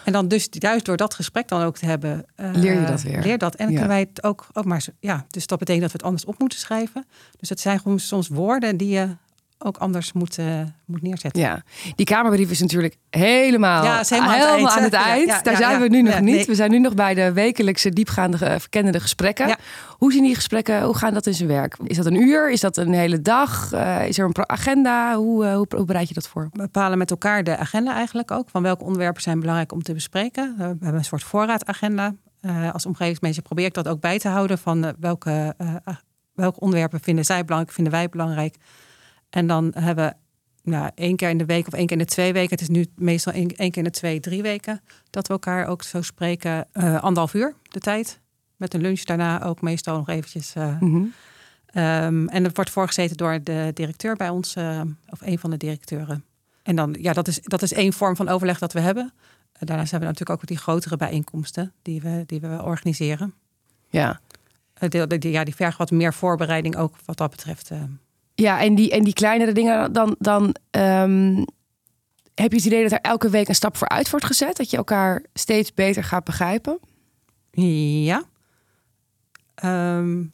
en 0.06 0.12
dan 0.12 0.28
dus 0.28 0.48
juist 0.50 0.86
door 0.86 0.98
dat 0.98 1.14
gesprek 1.14 1.48
dan 1.48 1.62
ook 1.62 1.78
te 1.78 1.86
hebben... 1.86 2.26
leer 2.36 2.80
je 2.80 2.86
dat 2.86 3.02
weer. 3.02 3.22
Leer 3.22 3.38
dat. 3.38 3.56
En 3.56 3.66
dan 3.66 3.74
ja. 3.74 3.80
kunnen 3.80 3.98
wij 3.98 4.08
het 4.14 4.24
ook, 4.24 4.48
ook 4.54 4.66
maar... 4.66 4.86
Ja, 5.00 5.26
dus 5.30 5.48
dat 5.48 5.60
betekent 5.60 5.84
dat 5.84 5.92
we 5.92 5.98
het 5.98 6.08
anders 6.08 6.26
op 6.26 6.40
moeten 6.40 6.60
schrijven. 6.60 7.06
Dus 7.40 7.50
het 7.50 7.60
zijn 7.60 7.80
gewoon 7.80 8.00
soms 8.00 8.28
woorden 8.28 8.78
die 8.78 8.90
je 8.90 9.16
ook 9.60 9.78
anders 9.78 10.14
moet, 10.14 10.38
uh, 10.38 10.62
moet 10.86 11.02
neerzetten. 11.02 11.42
Ja, 11.42 11.64
die 11.96 12.06
Kamerbrief 12.06 12.52
is 12.52 12.60
natuurlijk 12.60 12.98
helemaal, 13.10 13.84
ja, 13.84 14.00
is 14.00 14.10
helemaal, 14.10 14.34
helemaal 14.34 14.72
aan 14.72 14.84
het 14.84 14.94
eind. 15.14 15.28
Ja, 15.28 15.42
Daar 15.42 15.56
zijn 15.56 15.82
we 15.82 15.88
nu 15.88 16.02
nog 16.02 16.20
niet. 16.20 16.46
We 16.46 16.56
zijn 16.56 16.72
nu 16.72 16.80
nog 16.80 16.94
bij 16.94 17.14
de 17.14 17.34
wekelijkse 17.34 17.90
diepgaande 17.90 18.38
verkennende 18.38 19.00
gesprekken. 19.00 19.56
Hoe 19.90 20.12
zien 20.12 20.24
die 20.24 20.36
gesprekken, 20.36 20.84
hoe 20.84 20.98
gaan 20.98 21.14
dat 21.14 21.26
in 21.26 21.34
zijn 21.34 21.50
werk? 21.50 21.78
Is 21.84 21.98
dat 21.98 22.06
een 22.06 22.22
uur? 22.22 22.52
Is 22.52 22.60
dat 22.60 22.78
een 22.78 22.94
hele 22.94 23.22
dag? 23.22 23.74
Uh, 23.74 24.08
is 24.08 24.18
er 24.18 24.26
een 24.26 24.50
agenda? 24.50 25.16
Hoe, 25.16 25.46
uh, 25.46 25.56
hoe, 25.56 25.68
hoe, 25.76 25.86
bereid 25.86 26.08
je 26.08 26.14
dat 26.14 26.28
voor? 26.28 26.50
We 26.52 26.58
bepalen 26.58 26.98
met 26.98 27.12
elkaar 27.12 27.44
de 27.44 27.58
agenda 27.58 27.94
eigenlijk 27.94 28.32
ook. 28.32 28.50
Van 28.50 28.64
welke 28.64 28.84
onderwerpen 28.84 29.22
zijn 29.22 29.40
belangrijk 29.40 29.72
om 29.72 29.84
te 29.84 29.94
bespreken. 29.94 30.56
we 30.58 30.64
hebben 30.64 30.94
een 30.94 31.06
soort 31.06 31.24
voorraadagenda. 31.24 32.14
als 32.74 32.86
omgevingsmanager 32.86 33.44
probeer 33.44 33.66
ik 33.66 33.74
dat 33.74 33.88
ook 33.88 34.00
bij 34.00 34.20
te 34.20 34.28
houden. 34.28 34.58
Van 34.58 34.94
welke, 35.00 35.56
welke 36.34 36.60
onderwerpen 36.60 37.00
vinden 37.00 37.26
zij 37.26 37.44
belangrijk, 37.44 37.76
vinden 37.76 37.94
wij 37.94 38.10
belangrijk. 38.10 38.56
En 39.30 39.48
dan 39.48 39.72
hebben 39.76 40.18
nou, 40.68 40.92
één 40.96 41.16
keer 41.16 41.30
in 41.30 41.38
de 41.38 41.46
week 41.46 41.68
of 41.68 41.74
één 41.74 41.86
keer 41.86 41.98
in 41.98 42.04
de 42.04 42.10
twee 42.10 42.34
weken. 42.34 42.50
Het 42.50 42.62
is 42.62 42.70
nu 42.70 42.86
meestal 42.96 43.34
één, 43.34 43.48
één 43.48 43.72
keer 43.72 43.84
in 43.84 43.90
de 43.92 43.98
twee, 43.98 44.20
drie 44.20 44.42
weken 44.42 44.82
dat 45.10 45.28
we 45.28 45.34
elkaar 45.34 45.68
ook 45.68 45.84
zo 45.84 46.02
spreken. 46.02 46.68
Uh, 46.74 47.02
anderhalf 47.02 47.34
uur 47.34 47.54
de 47.70 47.80
tijd. 47.80 48.20
Met 48.56 48.74
een 48.74 48.82
lunch 48.82 49.02
daarna 49.02 49.44
ook 49.44 49.62
meestal 49.62 49.98
nog 49.98 50.10
eventjes. 50.10 50.54
Uh, 50.56 50.80
mm 50.80 51.14
-hmm. 51.74 52.28
en 52.28 52.44
het 52.44 52.56
wordt 52.56 52.72
voorgezeten 52.72 53.18
door 53.18 53.44
de 53.44 53.72
directeur 53.74 54.16
bij 54.16 54.30
ons, 54.30 54.56
uh, 54.56 54.82
of 55.10 55.22
een 55.22 55.40
van 55.40 55.50
de 55.50 55.58
directeuren. 55.58 56.26
En 56.64 56.76
dan, 56.76 56.96
ja, 57.00 57.14
dat 57.14 57.28
is, 57.28 57.40
dat 57.42 57.62
is 57.62 57.74
één 57.74 57.94
vorm 57.94 58.16
van 58.16 58.30
overleg 58.30 58.60
dat 58.60 58.74
we 58.74 58.80
hebben. 58.80 59.14
Daarnaast 59.60 59.92
hebben 59.92 60.10
we 60.10 60.14
natuurlijk 60.14 60.42
ook 60.42 60.48
die 60.48 60.58
grotere 60.58 60.98
bijeenkomsten 60.98 61.74
die 61.82 62.02
we, 62.02 62.24
die 62.26 62.40
we 62.40 62.64
organiseren. 62.64 63.34
Ja. 63.90 64.20
Die, 64.80 65.08
die, 65.08 65.32
ja, 65.32 65.44
die 65.44 65.56
vergen 65.56 65.78
wat 65.78 65.92
meer 65.92 66.14
voorbereiding 66.14 66.76
ook 66.76 66.96
wat 67.06 67.18
dat 67.18 67.30
betreft. 67.30 67.72
Ja, 68.40 68.62
en 68.62 68.76
die, 68.76 68.92
en 68.92 69.04
die 69.04 69.14
kleinere 69.14 69.52
dingen, 69.52 69.94
dan, 69.94 70.16
dan 70.20 70.56
um, 70.72 71.46
heb 72.36 72.52
je 72.52 72.58
het 72.58 72.66
idee 72.66 72.84
dat 72.84 72.92
er 72.92 73.02
elke 73.02 73.30
week 73.30 73.48
een 73.48 73.56
stap 73.56 73.78
vooruit 73.78 74.10
wordt 74.10 74.26
gezet? 74.26 74.58
Dat 74.58 74.70
je 74.70 74.78
elkaar 74.78 75.24
steeds 75.34 75.74
beter 75.74 76.04
gaat 76.04 76.24
begrijpen? 76.24 76.80
Ja. 77.52 78.24
Um, 79.64 80.32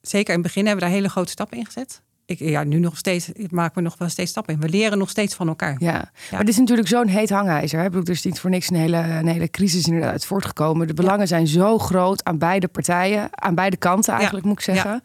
zeker 0.00 0.28
in 0.28 0.40
het 0.40 0.42
begin 0.42 0.66
hebben 0.66 0.84
we 0.84 0.90
daar 0.90 0.98
hele 0.98 1.10
grote 1.10 1.30
stappen 1.30 1.58
in 1.58 1.64
gezet. 1.64 2.02
Ik, 2.26 2.38
ja, 2.38 2.64
nu 2.64 2.78
nog 2.78 2.96
steeds 2.96 3.30
maken 3.50 3.74
we 3.74 3.80
nog 3.80 3.98
wel 3.98 4.08
steeds 4.08 4.30
stappen 4.30 4.54
in. 4.54 4.60
We 4.60 4.68
leren 4.68 4.98
nog 4.98 5.10
steeds 5.10 5.34
van 5.34 5.48
elkaar. 5.48 5.76
Ja, 5.78 5.92
ja. 5.92 6.10
maar 6.30 6.40
dit 6.40 6.48
is 6.48 6.58
natuurlijk 6.58 6.88
zo'n 6.88 7.06
heet 7.06 7.30
hangijzer. 7.30 7.78
Hè? 7.78 7.84
Ik 7.84 7.90
bedoel, 7.90 8.06
er 8.06 8.12
is 8.12 8.24
niet 8.24 8.40
voor 8.40 8.50
niks 8.50 8.70
een 8.70 8.76
hele, 8.76 8.96
een 8.96 9.26
hele 9.26 9.50
crisis 9.50 9.86
inderdaad 9.86 10.24
voortgekomen. 10.24 10.86
De 10.86 10.94
belangen 10.94 11.28
zijn 11.28 11.46
zo 11.46 11.78
groot 11.78 12.24
aan 12.24 12.38
beide 12.38 12.68
partijen, 12.68 13.28
aan 13.30 13.54
beide 13.54 13.76
kanten 13.76 14.14
eigenlijk 14.14 14.46
moet 14.46 14.58
ik 14.58 14.64
zeggen. 14.64 15.02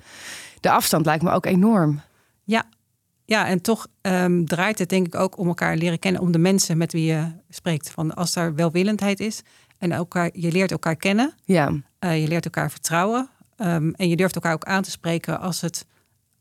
De 0.59 0.69
afstand 0.69 1.05
lijkt 1.05 1.23
me 1.23 1.31
ook 1.31 1.45
enorm. 1.45 2.01
Ja, 3.29 3.47
en 3.47 3.61
toch 3.61 3.87
um, 4.01 4.45
draait 4.45 4.79
het 4.79 4.89
denk 4.89 5.07
ik 5.07 5.15
ook 5.15 5.37
om 5.37 5.47
elkaar 5.47 5.77
leren 5.77 5.99
kennen, 5.99 6.21
om 6.21 6.31
de 6.31 6.37
mensen 6.37 6.77
met 6.77 6.91
wie 6.91 7.05
je 7.05 7.31
spreekt. 7.49 7.91
Van 7.91 8.15
als 8.15 8.35
er 8.35 8.55
welwillendheid 8.55 9.19
is 9.19 9.41
en 9.77 9.91
elkaar, 9.91 10.29
je 10.33 10.51
leert 10.51 10.71
elkaar 10.71 10.95
kennen, 10.95 11.33
ja. 11.43 11.71
Uh, 11.99 12.21
je 12.21 12.27
leert 12.27 12.45
elkaar 12.45 12.71
vertrouwen 12.71 13.29
um, 13.57 13.93
en 13.93 14.09
je 14.09 14.15
durft 14.15 14.35
elkaar 14.35 14.53
ook 14.53 14.63
aan 14.63 14.83
te 14.83 14.91
spreken 14.91 15.39
als 15.39 15.61
het 15.61 15.85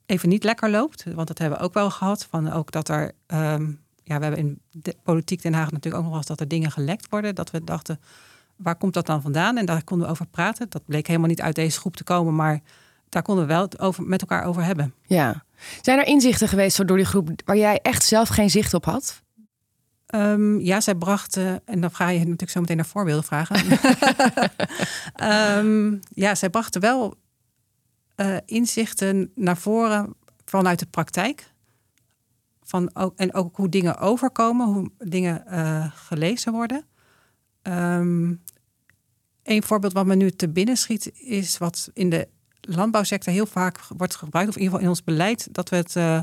even 0.06 0.28
niet 0.28 0.44
lekker 0.44 0.70
loopt. 0.70 1.04
Want 1.14 1.28
dat 1.28 1.38
hebben 1.38 1.58
we 1.58 1.64
ook 1.64 1.74
wel 1.74 1.90
gehad. 1.90 2.26
Van 2.30 2.52
ook 2.52 2.70
dat 2.70 2.88
er, 2.88 3.12
um, 3.26 3.80
ja, 4.04 4.18
we 4.18 4.24
hebben 4.24 4.36
in 4.36 4.60
de 4.70 4.96
politiek 5.02 5.42
Den 5.42 5.54
Haag 5.54 5.70
natuurlijk 5.70 5.94
ook 5.94 6.02
nog 6.02 6.10
wel 6.10 6.18
eens 6.18 6.26
dat 6.26 6.40
er 6.40 6.48
dingen 6.48 6.70
gelekt 6.70 7.06
worden. 7.10 7.34
Dat 7.34 7.50
we 7.50 7.64
dachten, 7.64 8.00
waar 8.56 8.76
komt 8.76 8.94
dat 8.94 9.06
dan 9.06 9.22
vandaan? 9.22 9.56
En 9.56 9.66
daar 9.66 9.84
konden 9.84 10.06
we 10.06 10.12
over 10.12 10.26
praten. 10.26 10.66
Dat 10.68 10.82
bleek 10.84 11.06
helemaal 11.06 11.28
niet 11.28 11.42
uit 11.42 11.54
deze 11.54 11.80
groep 11.80 11.96
te 11.96 12.04
komen, 12.04 12.34
maar 12.34 12.60
daar 13.08 13.22
konden 13.22 13.46
we 13.46 13.52
wel 13.52 13.62
het 13.62 13.78
over, 13.78 14.04
met 14.04 14.20
elkaar 14.20 14.44
over 14.44 14.64
hebben. 14.64 14.94
Ja. 15.06 15.46
Zijn 15.80 15.98
er 15.98 16.06
inzichten 16.06 16.48
geweest 16.48 16.86
door 16.86 16.96
die 16.96 17.06
groep 17.06 17.30
waar 17.44 17.56
jij 17.56 17.78
echt 17.82 18.04
zelf 18.04 18.28
geen 18.28 18.50
zicht 18.50 18.74
op 18.74 18.84
had? 18.84 19.22
Um, 20.14 20.60
ja, 20.60 20.80
zij 20.80 20.94
brachten, 20.94 21.60
en 21.64 21.80
dan 21.80 21.94
ga 21.94 22.08
je 22.08 22.18
natuurlijk 22.18 22.50
zo 22.50 22.60
meteen 22.60 22.76
naar 22.76 22.86
voorbeelden 22.86 23.24
vragen. 23.24 23.78
um, 25.58 26.00
ja, 26.24 26.34
zij 26.34 26.50
brachten 26.50 26.80
wel 26.80 27.14
uh, 28.16 28.36
inzichten 28.44 29.32
naar 29.34 29.56
voren 29.56 30.14
vanuit 30.44 30.78
de 30.78 30.86
praktijk. 30.86 31.52
Van 32.62 32.90
ook, 32.94 33.18
en 33.18 33.34
ook 33.34 33.56
hoe 33.56 33.68
dingen 33.68 33.98
overkomen, 33.98 34.66
hoe 34.66 34.90
dingen 34.98 35.44
uh, 35.50 35.92
gelezen 35.94 36.52
worden. 36.52 36.84
Um, 37.62 38.42
een 39.42 39.62
voorbeeld 39.62 39.92
wat 39.92 40.06
me 40.06 40.14
nu 40.14 40.30
te 40.30 40.48
binnen 40.48 40.76
schiet, 40.76 41.12
is 41.14 41.58
wat 41.58 41.90
in 41.92 42.10
de 42.10 42.28
landbouwsector 42.76 43.32
heel 43.32 43.46
vaak 43.46 43.80
wordt 43.96 44.16
gebruikt, 44.16 44.48
of 44.48 44.56
in 44.56 44.62
ieder 44.62 44.78
geval 44.78 44.92
in 44.92 44.98
ons 44.98 45.04
beleid, 45.04 45.48
dat 45.50 45.68
we 45.68 45.76
het 45.76 45.94
uh, 45.96 46.20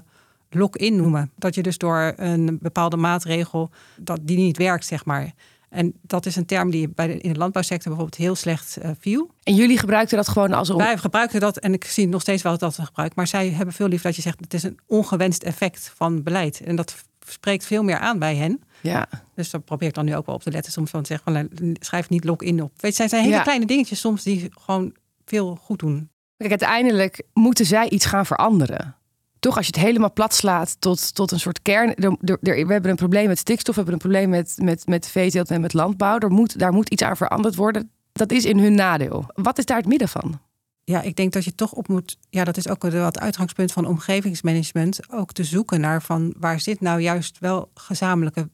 lock-in 0.50 0.96
noemen. 0.96 1.32
Dat 1.36 1.56
je 1.56 1.64
dus 1.64 1.78
door 1.78 2.14
een 2.16 2.58
bepaalde 2.62 2.98
maatregel, 2.98 3.70
dat 3.98 4.20
die 4.22 4.38
niet 4.38 4.58
werkt, 4.58 4.86
zeg 4.86 5.06
maar. 5.06 5.34
En 5.70 5.94
dat 6.02 6.26
is 6.26 6.36
een 6.36 6.46
term 6.46 6.72
die 6.72 6.90
bij 6.90 7.08
de, 7.08 7.18
in 7.18 7.34
de 7.34 7.40
landbouwsector 7.40 7.92
bijvoorbeeld 7.92 8.22
heel 8.22 8.36
slecht 8.36 8.78
uh, 8.84 8.90
viel. 9.00 9.32
En 9.44 9.56
jullie 9.56 9.78
gebruikten 9.78 10.18
dat 10.18 10.28
gewoon 10.28 10.54
als... 10.54 10.70
Wij 10.70 10.98
gebruikten 10.98 11.40
dat 11.40 11.58
en 11.58 11.74
ik 11.74 11.86
zie 11.86 12.08
nog 12.08 12.22
steeds 12.22 12.42
wel 12.42 12.58
dat 12.58 12.76
we 12.76 12.86
gebruiken. 12.86 13.18
Maar 13.18 13.28
zij 13.28 13.50
hebben 13.50 13.74
veel 13.74 13.88
liever 13.88 14.08
dat 14.08 14.16
je 14.16 14.22
zegt, 14.22 14.40
het 14.40 14.54
is 14.54 14.64
een 14.64 14.80
ongewenst 14.86 15.44
effect 15.44 15.92
van 15.96 16.24
beleid. 16.24 16.62
En 16.62 16.76
dat 16.76 16.96
spreekt 17.28 17.66
veel 17.66 17.84
meer 17.84 17.98
aan 17.98 18.20
bij 18.20 18.36
hen. 18.36 18.62
Ja. 18.82 19.08
Dus 19.36 19.50
dat 19.50 19.66
probeer 19.66 19.88
ik 19.88 19.94
dan 19.94 20.06
nu 20.06 20.16
ook 20.16 20.26
wel 20.26 20.36
op 20.36 20.44
te 20.44 20.52
letten. 20.52 20.72
Soms 20.72 20.90
van 20.90 21.04
te 21.04 21.08
zeggen, 21.08 21.50
schrijf 21.80 22.10
niet 22.10 22.24
lock-in 22.24 22.62
op. 22.62 22.72
Weet 22.78 22.98
je, 22.98 23.08
zijn 23.08 23.24
hele 23.24 23.36
ja. 23.36 23.42
kleine 23.42 23.66
dingetjes 23.66 24.00
soms 24.00 24.24
die 24.24 24.50
gewoon 24.52 24.94
veel 25.26 25.56
goed 25.56 25.80
doen. 25.80 26.10
Kijk, 26.38 26.50
uiteindelijk 26.50 27.24
moeten 27.34 27.66
zij 27.66 27.90
iets 27.90 28.06
gaan 28.06 28.26
veranderen. 28.26 28.96
Toch, 29.40 29.58
als 29.58 29.66
je 29.66 29.72
het 29.76 29.86
helemaal 29.86 30.14
plat 30.14 30.34
slaat 30.34 30.82
tot, 30.82 31.16
tot 31.16 31.32
een 31.32 31.40
soort 31.40 31.62
kern. 31.62 31.96
Er, 31.96 32.18
er, 32.22 32.40
we 32.66 32.74
hebben 32.74 32.92
een 32.92 32.96
probleem 32.96 33.28
met 33.28 33.38
stikstof, 33.38 33.76
we 33.76 33.82
hebben 33.82 33.94
een 33.94 34.10
probleem 34.10 34.30
met, 34.30 34.56
met, 34.58 34.88
met 34.88 35.08
veeteelt 35.08 35.52
en 35.52 35.62
met 35.62 35.74
landbouw. 35.74 36.18
Er 36.20 36.32
moet, 36.32 36.60
daar 36.60 36.74
moet 36.74 36.90
iets 36.90 37.04
aan 37.04 37.18
veranderd 37.18 37.56
worden. 37.56 37.90
Dat 38.12 38.32
is 38.32 38.46
in 38.46 38.60
hun 38.60 38.76
nadeel. 38.76 39.26
Wat 39.34 39.58
is 39.58 39.66
daar 39.66 39.78
het 39.78 39.86
midden 39.86 40.10
van? 40.10 40.40
Ja, 40.84 41.02
ik 41.02 41.16
denk 41.16 41.34
dat 41.34 41.46
je 41.46 41.56
toch 41.56 41.72
op 41.72 41.88
moet. 41.88 42.18
Ja, 42.30 42.44
dat 42.44 42.58
is 42.58 42.70
ook 42.70 42.84
het 42.84 43.20
uitgangspunt 43.20 43.72
van 43.72 43.86
omgevingsmanagement. 43.86 45.12
Ook 45.12 45.32
te 45.32 45.44
zoeken 45.44 45.80
naar 45.80 46.02
van 46.02 46.34
waar 46.38 46.60
zit 46.60 46.82
nou 46.82 47.00
juist 47.00 47.40
wel 47.40 47.72
gezamenlijke. 47.74 48.50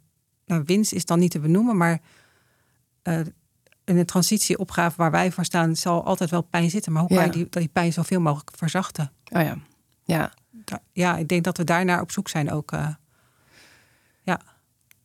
Nou, 0.45 0.63
winst 0.65 0.93
is 0.93 1.05
dan 1.05 1.19
niet 1.19 1.31
te 1.31 1.39
benoemen, 1.39 1.77
maar 1.77 1.99
uh, 3.03 3.19
in 3.91 3.97
de 3.97 4.05
transitieopgave 4.05 4.97
waar 4.97 5.11
wij 5.11 5.31
voor 5.31 5.45
staan, 5.45 5.75
zal 5.75 6.05
altijd 6.05 6.29
wel 6.29 6.41
pijn 6.41 6.69
zitten. 6.69 6.91
Maar 6.91 7.01
hoe 7.01 7.17
kan 7.17 7.25
je 7.25 7.31
die, 7.31 7.49
die 7.49 7.67
pijn 7.67 7.93
zoveel 7.93 8.19
mogelijk 8.19 8.51
verzachten? 8.55 9.11
Oh 9.31 9.41
ja. 9.41 9.57
Ja. 10.03 10.31
Ja, 10.93 11.17
ik 11.17 11.27
denk 11.27 11.43
dat 11.43 11.57
we 11.57 11.63
daarnaar 11.63 12.01
op 12.01 12.11
zoek 12.11 12.27
zijn 12.27 12.51
ook. 12.51 12.71
Uh, 12.71 12.87
ja. 14.23 14.41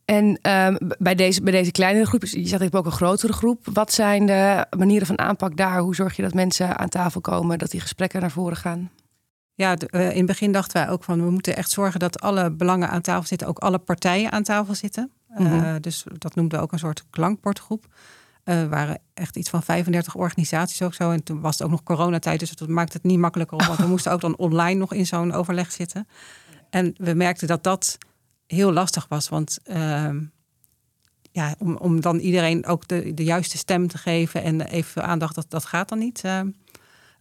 En 0.05 0.25
um, 0.25 0.79
bij, 0.99 1.15
deze, 1.15 1.43
bij 1.43 1.53
deze 1.53 1.71
kleinere 1.71 2.07
groep, 2.07 2.25
je 2.25 2.47
zegt 2.47 2.63
ik 2.63 2.75
ook 2.75 2.87
een 2.87 2.93
grotere 2.93 3.33
groep. 3.33 3.67
Wat 3.73 3.93
zijn 3.93 4.27
de 4.27 4.67
manieren 4.77 5.07
van 5.07 5.19
aanpak 5.19 5.57
daar? 5.57 5.79
Hoe 5.79 5.95
zorg 5.95 6.17
je 6.17 6.23
dat 6.23 6.35
mensen 6.35 6.79
aan 6.79 6.89
tafel 6.89 7.21
komen, 7.21 7.59
dat 7.59 7.71
die 7.71 7.81
gesprekken 7.81 8.21
naar 8.21 8.31
voren 8.31 8.57
gaan? 8.57 8.91
Ja, 9.55 9.77
uh, 9.91 10.11
in 10.11 10.17
het 10.17 10.27
begin 10.27 10.53
dachten 10.53 10.83
wij 10.83 10.91
ook 10.91 11.05
van 11.05 11.25
we 11.25 11.31
moeten 11.31 11.57
echt 11.57 11.71
zorgen 11.71 12.01
dat 12.01 12.21
alle 12.21 12.51
belangen 12.51 12.89
aan 12.89 13.01
tafel 13.01 13.27
zitten, 13.27 13.49
ook 13.49 13.59
alle 13.59 13.79
partijen 13.79 14.33
aan 14.33 14.43
tafel 14.43 14.75
zitten. 14.75 15.11
Mm 15.29 15.47
-hmm. 15.47 15.65
uh, 15.65 15.75
dus 15.81 16.05
dat 16.19 16.35
noemden 16.35 16.59
we 16.59 16.65
ook 16.65 16.73
een 16.73 16.79
soort 16.79 17.05
klankbordgroep. 17.11 17.87
Uh, 18.49 18.65
waren 18.65 18.99
echt 19.15 19.37
iets 19.37 19.51
van 19.51 19.63
35 19.63 20.15
organisaties 20.15 20.83
ook 20.83 20.95
zo. 20.95 21.11
En 21.11 21.23
toen 21.23 21.41
was 21.41 21.53
het 21.53 21.63
ook 21.63 21.71
nog 21.71 21.83
coronatijd, 21.83 22.41
dus 22.41 22.57
dat 22.57 22.69
maakt 22.69 22.93
het 22.93 23.03
niet 23.03 23.19
makkelijker. 23.19 23.67
Want 23.67 23.79
we 23.79 23.87
moesten 23.95 24.13
ook 24.13 24.21
dan 24.21 24.37
online 24.37 24.79
nog 24.79 24.93
in 24.93 25.07
zo'n 25.07 25.33
overleg 25.33 25.73
zitten. 25.73 26.09
En 26.71 26.95
we 26.97 27.15
merkten 27.15 27.49
dat 27.49 27.63
dat 27.63 27.99
heel 28.47 28.73
lastig 28.73 29.07
was. 29.09 29.29
Want 29.29 29.59
uh, 29.65 30.11
ja, 31.33 31.55
om, 31.59 31.77
om 31.77 32.01
dan 32.01 32.19
iedereen 32.19 32.67
ook 32.67 32.89
de, 32.89 33.15
de 33.15 33.25
juiste 33.25 33.59
stem 33.59 33.89
te 33.89 33.99
geven 33.99 34.43
en 34.43 34.61
even 34.61 35.05
aandacht, 35.05 35.35
dat, 35.35 35.51
dat 35.51 35.65
gaat 35.65 35.89
dan 35.89 35.99
niet. 35.99 36.23
Uh, 36.25 36.41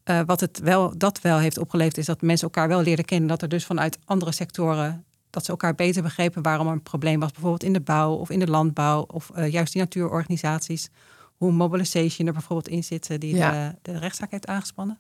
uh, 0.05 0.21
wat 0.25 0.39
het 0.39 0.59
wel, 0.59 0.97
dat 0.97 1.21
wel 1.21 1.37
heeft 1.37 1.57
opgeleverd, 1.57 1.97
is 1.97 2.05
dat 2.05 2.21
mensen 2.21 2.47
elkaar 2.47 2.67
wel 2.67 2.81
leren 2.81 3.05
kennen. 3.05 3.27
Dat 3.27 3.41
er 3.41 3.49
dus 3.49 3.65
vanuit 3.65 3.97
andere 4.05 4.31
sectoren 4.31 5.05
dat 5.29 5.45
ze 5.45 5.51
elkaar 5.51 5.75
beter 5.75 6.01
begrepen 6.01 6.41
waarom 6.41 6.67
er 6.67 6.73
een 6.73 6.83
probleem 6.83 7.19
was, 7.19 7.31
bijvoorbeeld 7.31 7.63
in 7.63 7.73
de 7.73 7.81
bouw 7.81 8.13
of 8.13 8.29
in 8.29 8.39
de 8.39 8.47
landbouw 8.47 9.01
of 9.01 9.31
uh, 9.35 9.51
juist 9.51 9.73
die 9.73 9.81
natuurorganisaties 9.81 10.89
hoe 11.35 11.51
Mobilization 11.51 12.27
er 12.27 12.33
bijvoorbeeld 12.33 12.67
in 12.67 12.83
zit, 12.83 13.09
eh, 13.09 13.19
die 13.19 13.35
ja. 13.35 13.51
de, 13.51 13.91
de, 13.91 13.99
rechtszaak 13.99 14.31
heeft 14.31 14.47
aangespannen. 14.47 14.97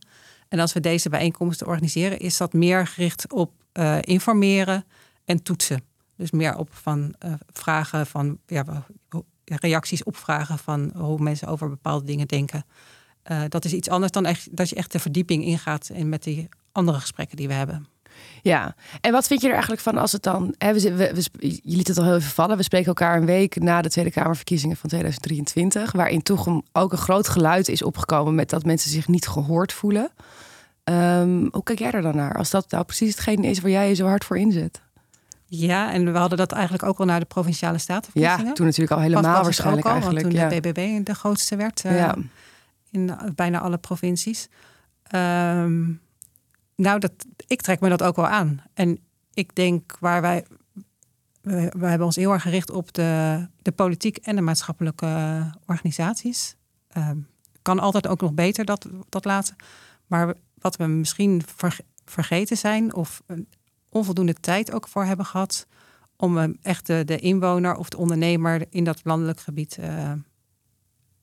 En 0.47 0.59
als 0.59 0.73
we 0.73 0.79
deze 0.79 1.09
bijeenkomsten 1.09 1.67
organiseren, 1.67 2.19
is 2.19 2.37
dat 2.37 2.53
meer 2.53 2.87
gericht 2.87 3.33
op 3.33 3.51
uh, 3.73 3.97
informeren 4.01 4.85
en 5.25 5.43
toetsen. 5.43 5.81
Dus 6.15 6.31
meer 6.31 6.57
op 6.57 6.73
van 6.73 7.15
uh, 7.25 7.33
vragen 7.53 8.07
van 8.07 8.39
ja, 8.45 8.85
reacties 9.45 10.03
op 10.03 10.17
vragen 10.17 10.57
van 10.57 10.91
hoe 10.95 11.19
mensen 11.19 11.47
over 11.47 11.69
bepaalde 11.69 12.05
dingen 12.05 12.27
denken. 12.27 12.65
Uh, 13.31 13.43
dat 13.49 13.65
is 13.65 13.73
iets 13.73 13.89
anders 13.89 14.11
dan 14.11 14.25
echt, 14.25 14.57
dat 14.57 14.69
je 14.69 14.75
echt 14.75 14.91
de 14.91 14.99
verdieping 14.99 15.43
ingaat 15.43 15.89
in 15.89 16.09
met 16.09 16.23
die 16.23 16.49
andere 16.71 16.99
gesprekken 16.99 17.37
die 17.37 17.47
we 17.47 17.53
hebben. 17.53 17.87
Ja, 18.41 18.75
en 19.01 19.11
wat 19.11 19.27
vind 19.27 19.41
je 19.41 19.45
er 19.47 19.53
eigenlijk 19.53 19.81
van 19.81 19.97
als 19.97 20.11
het 20.11 20.23
dan... 20.23 20.55
Hè, 20.57 20.73
we, 20.73 20.95
we, 20.95 21.13
we, 21.13 21.29
je 21.41 21.75
liet 21.75 21.87
het 21.87 21.97
al 21.97 22.03
heel 22.03 22.15
even 22.15 22.31
vallen. 22.31 22.57
We 22.57 22.63
spreken 22.63 22.87
elkaar 22.87 23.17
een 23.17 23.25
week 23.25 23.59
na 23.59 23.81
de 23.81 23.89
Tweede 23.89 24.11
Kamerverkiezingen 24.11 24.77
van 24.77 24.89
2023... 24.89 25.91
waarin 25.91 26.21
toch 26.21 26.47
ook 26.71 26.91
een 26.91 26.97
groot 26.97 27.27
geluid 27.27 27.67
is 27.67 27.83
opgekomen... 27.83 28.35
met 28.35 28.49
dat 28.49 28.65
mensen 28.65 28.91
zich 28.91 29.07
niet 29.07 29.27
gehoord 29.27 29.73
voelen. 29.73 30.09
Um, 30.83 31.47
hoe 31.51 31.63
kijk 31.63 31.79
jij 31.79 31.91
er 31.91 32.01
dan 32.01 32.15
naar? 32.15 32.37
Als 32.37 32.49
dat 32.49 32.71
nou 32.71 32.83
precies 32.83 33.09
hetgeen 33.09 33.43
is 33.43 33.59
waar 33.59 33.71
jij 33.71 33.87
je 33.87 33.93
zo 33.93 34.07
hard 34.07 34.25
voor 34.25 34.37
inzet. 34.37 34.81
Ja, 35.45 35.93
en 35.93 36.11
we 36.11 36.17
hadden 36.17 36.37
dat 36.37 36.51
eigenlijk 36.51 36.83
ook 36.83 36.99
al 36.99 37.05
naar 37.05 37.19
de 37.19 37.25
Provinciale 37.25 37.77
Statenverkiezingen. 37.77 38.45
Ja, 38.45 38.53
toen 38.53 38.65
natuurlijk 38.65 38.91
al 38.91 39.01
helemaal 39.01 39.43
waarschijnlijk 39.43 39.85
al, 39.85 39.91
eigenlijk. 39.91 40.25
Toen 40.25 40.35
ja. 40.35 40.49
de 40.49 40.61
BBB 40.61 41.05
de 41.05 41.13
grootste 41.15 41.55
werd 41.55 41.83
uh, 41.85 41.97
ja. 41.97 42.15
in 42.91 43.17
bijna 43.35 43.59
alle 43.59 43.77
provincies. 43.77 44.49
Um, 45.15 46.01
nou, 46.75 46.99
dat, 46.99 47.11
ik 47.47 47.61
trek 47.61 47.79
me 47.79 47.89
dat 47.89 48.03
ook 48.03 48.15
wel 48.15 48.27
aan. 48.27 48.63
En 48.73 48.99
ik 49.33 49.55
denk 49.55 49.97
waar 49.99 50.21
wij. 50.21 50.45
We, 51.41 51.69
hebben 51.87 52.05
ons 52.05 52.15
heel 52.15 52.31
erg 52.31 52.41
gericht 52.41 52.69
op 52.69 52.93
de, 52.93 53.47
de 53.61 53.71
politiek 53.71 54.17
en 54.17 54.35
de 54.35 54.41
maatschappelijke 54.41 55.51
organisaties. 55.65 56.55
Um, 56.97 57.27
kan 57.61 57.79
altijd 57.79 58.07
ook 58.07 58.21
nog 58.21 58.33
beter 58.33 58.65
dat, 58.65 58.87
dat 59.09 59.25
laten. 59.25 59.55
Maar 60.07 60.33
wat 60.57 60.75
we 60.75 60.85
misschien 60.85 61.41
ver, 61.55 61.77
vergeten 62.05 62.57
zijn 62.57 62.95
of 62.95 63.23
onvoldoende 63.89 64.33
tijd 64.33 64.71
ook 64.71 64.87
voor 64.87 65.03
hebben 65.03 65.25
gehad 65.25 65.67
om 66.17 66.37
eh, 66.37 66.49
echt 66.61 66.87
de, 66.87 67.03
de 67.05 67.17
inwoner 67.17 67.75
of 67.75 67.89
de 67.89 67.97
ondernemer 67.97 68.65
in 68.69 68.83
dat 68.83 69.01
landelijk 69.03 69.39
gebied 69.39 69.77
eh, 69.77 70.11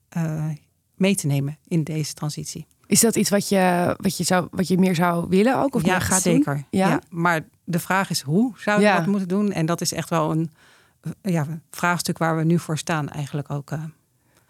eh, 0.08 0.50
mee 0.94 1.14
te 1.14 1.26
nemen 1.26 1.58
in 1.64 1.84
deze 1.84 2.12
transitie. 2.14 2.66
Is 2.92 3.00
dat 3.00 3.16
iets 3.16 3.30
wat 3.30 3.48
je, 3.48 3.94
wat 4.00 4.16
je, 4.16 4.24
zou, 4.24 4.48
wat 4.50 4.68
je 4.68 4.78
meer 4.78 4.94
zou 4.94 5.26
willen 5.28 5.56
ook? 5.58 5.74
Of 5.74 5.84
ja, 5.84 5.90
meer 5.90 6.00
gaat 6.00 6.22
zeker. 6.22 6.54
Doen? 6.54 6.66
Ja? 6.70 6.88
Ja? 6.88 7.00
maar 7.10 7.40
de 7.64 7.78
vraag 7.78 8.10
is 8.10 8.20
hoe 8.20 8.52
zou 8.56 8.80
je 8.80 8.86
Ja. 8.86 8.96
dat 8.96 9.06
moeten 9.06 9.28
doen? 9.28 9.52
En 9.52 9.66
dat 9.66 9.80
is 9.80 9.92
echt 9.92 10.08
wel 10.10 10.30
een 10.30 10.50
eh, 11.22 11.32
ja, 11.32 11.46
vraagstuk 11.70 12.18
waar 12.18 12.36
we 12.36 12.44
nu 12.44 12.58
voor 12.58 12.78
staan 12.78 13.08
eigenlijk 13.08 13.50
ook. 13.50 13.70
eh. 13.70 13.82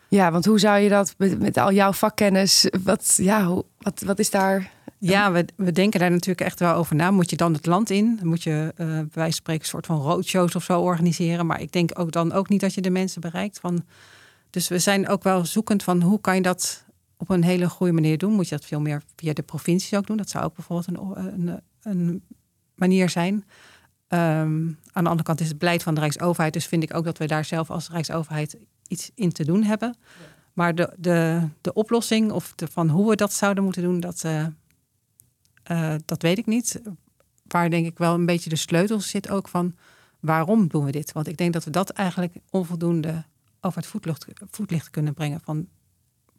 ja, 0.08 0.30
want 0.30 0.44
hoe 0.44 0.58
zou 0.58 0.78
je 0.78 0.88
dat 0.88 1.14
met, 1.18 1.38
met 1.40 1.56
al 1.56 1.72
jouw 1.72 1.92
vakkennis? 1.92 2.68
Wat, 2.84 3.14
ja, 3.16 3.44
hoe, 3.44 3.64
wat, 3.78 4.02
wat 4.06 4.18
is 4.18 4.30
daar? 4.30 4.70
Ja, 4.98 5.32
we, 5.32 5.44
we 5.56 5.72
denken 5.72 6.00
daar 6.00 6.10
natuurlijk 6.10 6.40
echt 6.40 6.58
wel 6.58 6.74
over 6.74 6.96
na. 6.96 7.10
Moet 7.10 7.30
je 7.30 7.36
dan 7.36 7.52
het 7.52 7.66
land 7.66 7.90
in? 7.90 8.20
Moet 8.22 8.42
je 8.42 8.72
eh 8.76 8.86
bij 8.86 8.94
wijze 8.96 9.10
van 9.12 9.32
spreken 9.32 9.62
een 9.62 9.68
soort 9.68 9.86
van 9.86 9.96
roadshows 10.00 10.54
of 10.54 10.64
zo 10.64 10.80
organiseren? 10.80 11.46
Maar 11.46 11.60
ik 11.60 11.72
denk 11.72 11.98
ook 11.98 12.12
dan 12.12 12.32
ook 12.32 12.48
niet 12.48 12.60
dat 12.60 12.74
je 12.74 12.80
de 12.80 12.90
mensen 12.90 13.20
bereikt. 13.20 13.58
Van, 13.60 13.84
dus 14.50 14.68
we 14.68 14.78
zijn 14.78 15.08
ook 15.08 15.22
wel 15.22 15.44
zoekend 15.44 15.82
van 15.82 16.02
hoe 16.02 16.20
kan 16.20 16.34
je 16.34 16.42
dat 16.42 16.84
op 17.22 17.28
een 17.28 17.44
hele 17.44 17.68
goede 17.68 17.92
manier 17.92 18.18
doen? 18.18 18.32
Moet 18.32 18.48
je 18.48 18.56
dat 18.56 18.64
veel 18.64 18.80
meer 18.80 19.02
via 19.16 19.32
de 19.32 19.42
provincies 19.42 19.94
ook 19.94 20.06
doen? 20.06 20.16
Dat 20.16 20.30
zou 20.30 20.44
ook 20.44 20.54
bijvoorbeeld 20.54 20.88
een, 20.88 21.26
een, 21.34 21.60
een 21.82 22.22
manier 22.74 23.10
zijn. 23.10 23.44
Ehm, 24.08 24.66
aan 24.92 25.04
de 25.04 25.08
andere 25.08 25.22
kant 25.22 25.40
is 25.40 25.48
het 25.48 25.58
beleid 25.58 25.82
van 25.82 25.94
de 25.94 26.00
Rijksoverheid. 26.00 26.52
Dus 26.52 26.66
vind 26.66 26.82
ik 26.82 26.94
ook 26.94 27.04
dat 27.04 27.18
we 27.18 27.26
daar 27.26 27.44
zelf 27.44 27.70
als 27.70 27.90
Rijksoverheid 27.90 28.56
iets 28.88 29.10
in 29.14 29.32
te 29.32 29.44
doen 29.44 29.62
hebben. 29.62 29.96
Maar 30.52 30.74
de, 30.74 30.94
de, 30.98 31.48
de 31.60 31.72
oplossing 31.72 32.32
of 32.32 32.52
de, 32.54 32.66
van 32.66 32.88
hoe 32.88 33.08
we 33.08 33.16
dat 33.16 33.32
zouden 33.32 33.64
moeten 33.64 33.82
doen, 33.82 34.00
dat, 34.00 34.24
eh, 34.24 34.46
eh, 35.62 35.94
dat 36.04 36.22
weet 36.22 36.38
ik 36.38 36.46
niet. 36.46 36.80
Waar 37.42 37.70
denk 37.70 37.86
ik 37.86 37.98
wel 37.98 38.14
een 38.14 38.26
beetje 38.26 38.50
de 38.50 38.56
sleutel 38.56 39.00
zit 39.00 39.30
ook 39.30 39.48
van 39.48 39.74
waarom 40.20 40.68
doen 40.68 40.84
we 40.84 40.92
dit? 40.92 41.12
Want 41.12 41.28
ik 41.28 41.36
denk 41.36 41.52
dat 41.52 41.64
we 41.64 41.70
dat 41.70 41.90
eigenlijk 41.90 42.34
onvoldoende 42.50 43.24
over 43.60 43.78
het 43.78 43.86
voetlicht, 43.86 44.26
voetlicht 44.50 44.90
kunnen 44.90 45.14
brengen. 45.14 45.40
Van 45.40 45.68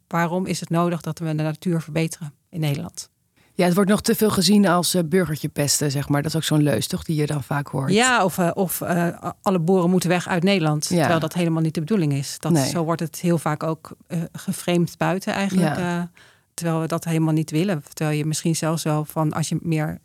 waarom 0.08 0.46
is 0.46 0.60
het 0.60 0.70
nodig 0.70 1.00
dat 1.00 1.18
we 1.18 1.34
de 1.34 1.42
natuur 1.42 1.80
verbeteren 1.80 2.32
in 2.48 2.60
Nederland? 2.60 3.12
Ja, 3.56 3.64
het 3.64 3.74
wordt 3.74 3.90
nog 3.90 4.00
te 4.00 4.14
veel 4.14 4.30
gezien 4.30 4.66
als 4.66 4.94
eh, 4.94 5.02
burgertje 5.04 5.48
pesten, 5.48 5.90
zeg 5.90 6.08
maar. 6.08 6.22
Dat 6.22 6.30
is 6.30 6.36
ook 6.36 6.44
zo'n 6.44 6.62
leus, 6.62 6.86
toch, 6.86 7.04
die 7.04 7.16
je 7.16 7.26
dan 7.26 7.42
vaak 7.42 7.66
hoort. 7.68 7.92
Ja, 7.92 8.24
of, 8.24 8.38
eh, 8.38 8.50
of 8.54 8.80
eh, 8.80 9.30
alle 9.42 9.58
boeren 9.58 9.90
moeten 9.90 10.08
weg 10.08 10.28
uit 10.28 10.42
Nederland. 10.42 10.88
Ja. 10.88 10.96
Terwijl 10.96 11.20
dat 11.20 11.34
helemaal 11.34 11.62
niet 11.62 11.74
de 11.74 11.80
bedoeling 11.80 12.12
is. 12.12 12.36
Dat, 12.38 12.52
Nee. 12.52 12.68
Zo 12.68 12.84
wordt 12.84 13.00
het 13.00 13.20
heel 13.20 13.38
vaak 13.38 13.62
ook 13.62 13.96
geframed 14.32 14.98
buiten 14.98 15.32
eigenlijk. 15.32 15.76
Ja. 15.76 16.10
terwijl 16.54 16.80
we 16.80 16.86
dat 16.86 17.04
helemaal 17.04 17.32
niet 17.32 17.50
willen. 17.50 17.82
Terwijl 17.92 18.18
je 18.18 18.24
misschien 18.24 18.56
zelfs 18.56 18.82
wel 18.82 19.04
van 19.04 19.32
als 19.32 19.48
je 19.48 19.58
meer 19.60 19.98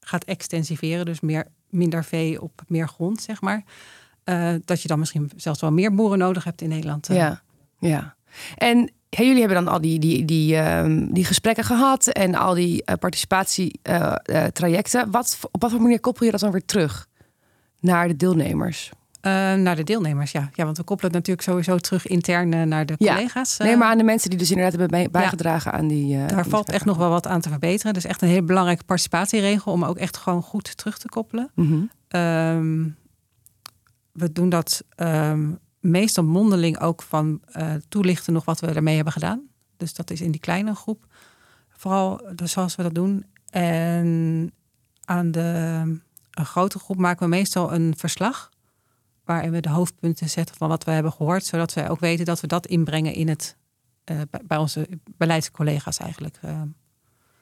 gaat 0.00 0.24
extensiveren, 0.24 1.04
dus 1.04 1.20
meer, 1.20 1.46
minder 1.70 2.04
vee 2.04 2.42
op 2.42 2.62
meer 2.66 2.88
grond, 2.88 3.22
zeg 3.22 3.40
maar. 3.40 3.64
dat 4.64 4.82
je 4.82 4.88
dan 4.88 4.98
misschien 4.98 5.30
zelfs 5.36 5.60
wel 5.60 5.72
meer 5.72 5.94
boeren 5.94 6.18
nodig 6.18 6.44
hebt 6.44 6.60
in 6.60 6.68
Nederland. 6.68 7.06
Ja, 7.06 7.42
ja. 7.78 8.16
En 8.56 8.92
hey, 9.16 9.26
jullie 9.26 9.40
hebben 9.44 9.64
dan 9.64 9.72
al 9.74 9.80
die, 9.80 9.98
die, 9.98 10.24
die, 10.24 10.56
ehm, 10.56 11.06
die 11.12 11.24
gesprekken 11.24 11.64
gehad 11.64 12.06
en 12.06 12.34
al 12.34 12.54
die 12.54 12.84
eh, 12.84 12.94
participatietrajecten. 12.98 15.10
wat, 15.10 15.38
op 15.50 15.62
wat 15.62 15.70
voor 15.70 15.80
manier 15.82 16.00
koppel 16.00 16.24
je 16.24 16.30
dat 16.30 16.40
dan 16.40 16.50
weer 16.50 16.64
terug 16.64 17.06
naar 17.80 18.08
de 18.08 18.16
deelnemers? 18.16 18.90
Eh, 19.20 19.30
naar 19.54 19.76
de 19.76 19.84
deelnemers, 19.84 20.32
ja. 20.32 20.50
ja. 20.52 20.64
Want 20.64 20.76
we 20.76 20.82
koppelen 20.84 21.12
het 21.12 21.20
natuurlijk 21.26 21.48
sowieso 21.48 21.76
terug 21.78 22.06
intern 22.06 22.52
eh, 22.52 22.62
naar 22.62 22.86
de 22.86 22.94
Ja. 22.98 23.14
collega's. 23.14 23.56
eh. 23.58 23.66
Nee, 23.66 23.76
maar 23.76 23.88
aan 23.88 23.98
de 23.98 24.04
mensen 24.04 24.30
die 24.30 24.38
dus 24.38 24.50
inderdaad 24.50 24.78
hebben 24.78 24.90
bij- 24.98 25.10
bijgedragen 25.20 25.72
aan 25.72 25.88
die. 25.88 26.16
eh, 26.16 26.26
Daar 26.28 26.46
valt 26.46 26.70
echt 26.70 26.84
nog 26.84 26.96
wel 26.96 27.08
wat 27.10 27.26
aan 27.26 27.40
te 27.40 27.48
verbeteren. 27.48 27.94
Dus 27.94 28.04
echt 28.04 28.22
een 28.22 28.28
hele 28.28 28.42
belangrijke 28.42 28.84
participatieregel 28.84 29.72
om 29.72 29.84
ook 29.84 29.96
echt 29.96 30.16
gewoon 30.16 30.42
goed 30.42 30.76
terug 30.76 30.98
te 30.98 31.08
koppelen. 31.08 31.50
Mhm. 31.54 31.82
Ehm, 32.08 32.84
we 34.12 34.32
doen 34.32 34.48
dat 34.48 34.84
ehm, 34.94 35.50
meestal 35.84 36.24
mondeling 36.24 36.80
ook 36.80 37.02
van 37.02 37.40
eh, 37.46 37.74
toelichten 37.88 38.32
nog 38.32 38.44
wat 38.44 38.60
we 38.60 38.66
ermee 38.66 38.94
hebben 38.94 39.12
gedaan. 39.12 39.42
Dus 39.76 39.94
dat 39.94 40.10
is 40.10 40.20
in 40.20 40.30
die 40.30 40.40
kleine 40.40 40.74
groep. 40.74 41.06
Vooral 41.68 42.20
dus 42.34 42.52
zoals 42.52 42.74
we 42.76 42.82
dat 42.82 42.94
doen. 42.94 43.24
En 43.50 44.52
aan 45.04 45.30
de 45.30 45.40
een 46.30 46.46
grote 46.46 46.78
groep 46.78 46.96
maken 46.96 47.22
we 47.28 47.36
meestal 47.36 47.72
een 47.72 47.94
verslag. 47.96 48.50
Waarin 49.24 49.50
we 49.50 49.60
de 49.60 49.68
hoofdpunten 49.70 50.30
zetten 50.30 50.56
van 50.56 50.68
wat 50.68 50.84
we 50.84 50.90
hebben 50.90 51.12
gehoord. 51.12 51.44
Zodat 51.44 51.72
wij 51.74 51.90
ook 51.90 52.00
weten 52.00 52.24
dat 52.24 52.40
we 52.40 52.46
dat 52.46 52.66
inbrengen 52.66 53.14
in 53.14 53.28
het, 53.28 53.56
eh, 54.04 54.20
bij- 54.30 54.40
bij 54.46 54.56
onze 54.58 54.88
beleidscollega's 55.16 55.98
eigenlijk. 55.98 56.38
eh. 56.40 56.62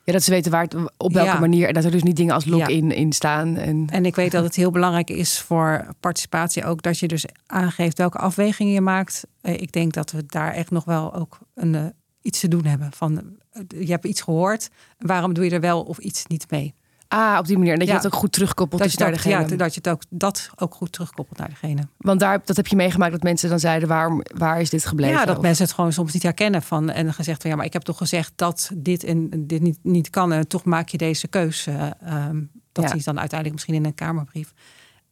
Ja, 0.04 0.12
dat 0.12 0.22
ze 0.22 0.30
weten 0.30 0.50
waar 0.50 0.62
het, 0.62 0.74
op 0.96 1.12
welke 1.12 1.30
Ja. 1.30 1.38
manier. 1.38 1.68
En 1.68 1.74
dat 1.74 1.84
er 1.84 1.90
dus 1.90 2.02
niet 2.02 2.16
dingen 2.16 2.34
als 2.34 2.44
login 2.44 2.90
in 2.92 3.12
staan. 3.12 3.56
En, 3.56 3.86
En 3.90 4.04
ik 4.06 4.14
weet 4.14 4.32
dat 4.32 4.44
het 4.44 4.54
heel 4.56 4.70
belangrijk 4.70 5.10
is 5.10 5.40
voor 5.40 5.86
participatie 6.00 6.64
ook 6.64 6.82
dat 6.82 6.98
je 6.98 7.08
dus 7.08 7.24
aangeeft 7.46 7.98
welke 7.98 8.18
afwegingen 8.18 8.72
je 8.72 8.80
maakt. 8.80 9.26
Eh, 9.40 9.60
Ik 9.60 9.72
denk 9.72 9.92
dat 9.92 10.10
we 10.10 10.26
daar 10.26 10.52
echt 10.52 10.70
nog 10.70 10.84
wel 10.84 11.14
ook 11.14 11.38
een, 11.54 11.74
eh, 11.74 11.84
iets 12.22 12.40
te 12.40 12.48
doen 12.48 12.64
hebben. 12.64 12.90
Van, 12.92 13.36
eh, 13.50 13.62
je 13.86 13.90
hebt 13.90 14.04
iets 14.04 14.20
gehoord, 14.20 14.68
waarom 14.98 15.34
doe 15.34 15.44
je 15.44 15.50
er 15.50 15.60
wel 15.60 15.82
of 15.82 15.98
iets 15.98 16.26
niet 16.26 16.50
mee? 16.50 16.74
Ah, 17.12 17.38
op 17.38 17.46
die 17.46 17.56
manier. 17.58 17.72
En 17.72 17.78
dat 17.78 17.88
je 17.88 17.94
dat 17.94 18.06
ook 18.06 18.14
goed 18.14 18.32
terugkoppelt 18.32 18.80
Dat 18.82 18.90
je, 18.90 18.96
dus 18.96 19.06
naar 19.06 19.14
het 19.14 19.22
degene. 19.24 19.48
ja, 19.50 19.56
dat 19.56 19.74
je 19.74 19.80
het 19.82 19.88
ook, 19.92 20.02
dat 20.08 20.50
ook 20.56 20.74
goed 20.74 20.92
terugkoppelt 20.92 21.38
naar 21.38 21.48
degene. 21.48 21.82
Want 21.96 22.20
daar, 22.20 22.40
dat 22.44 22.56
heb 22.56 22.66
je 22.66 22.76
meegemaakt 22.76 23.12
dat 23.12 23.22
mensen 23.22 23.48
dan 23.48 23.58
zeiden: 23.60 23.88
waarom, 23.88 24.22
waar 24.36 24.60
is 24.60 24.70
dit 24.70 24.86
gebleven? 24.86 25.18
Ja, 25.18 25.24
dat 25.24 25.36
Of- 25.36 25.42
mensen 25.42 25.64
het 25.64 25.74
gewoon 25.74 25.92
soms 25.92 26.12
niet 26.12 26.22
herkennen 26.22 26.62
van 26.62 26.90
en 26.90 27.14
gezegd 27.14 27.40
van 27.42 27.50
ja, 27.50 27.56
maar 27.56 27.66
ik 27.66 27.72
heb 27.72 27.82
toch 27.82 27.96
gezegd 27.96 28.32
dat 28.36 28.70
dit 28.74 29.04
en 29.04 29.28
dit 29.46 29.60
niet, 29.60 29.78
niet 29.82 30.10
kan 30.10 30.32
en 30.32 30.48
toch 30.48 30.64
maak 30.64 30.88
je 30.88 30.98
deze 30.98 31.28
keus. 31.28 31.66
eh, 31.66 31.90
ehm, 32.00 32.40
dat 32.72 32.84
Ja. 32.88 32.94
je 32.96 33.02
dan 33.02 33.18
uiteindelijk 33.18 33.52
misschien 33.52 33.74
in 33.74 33.84
een 33.84 33.94
kamerbrief. 33.94 34.52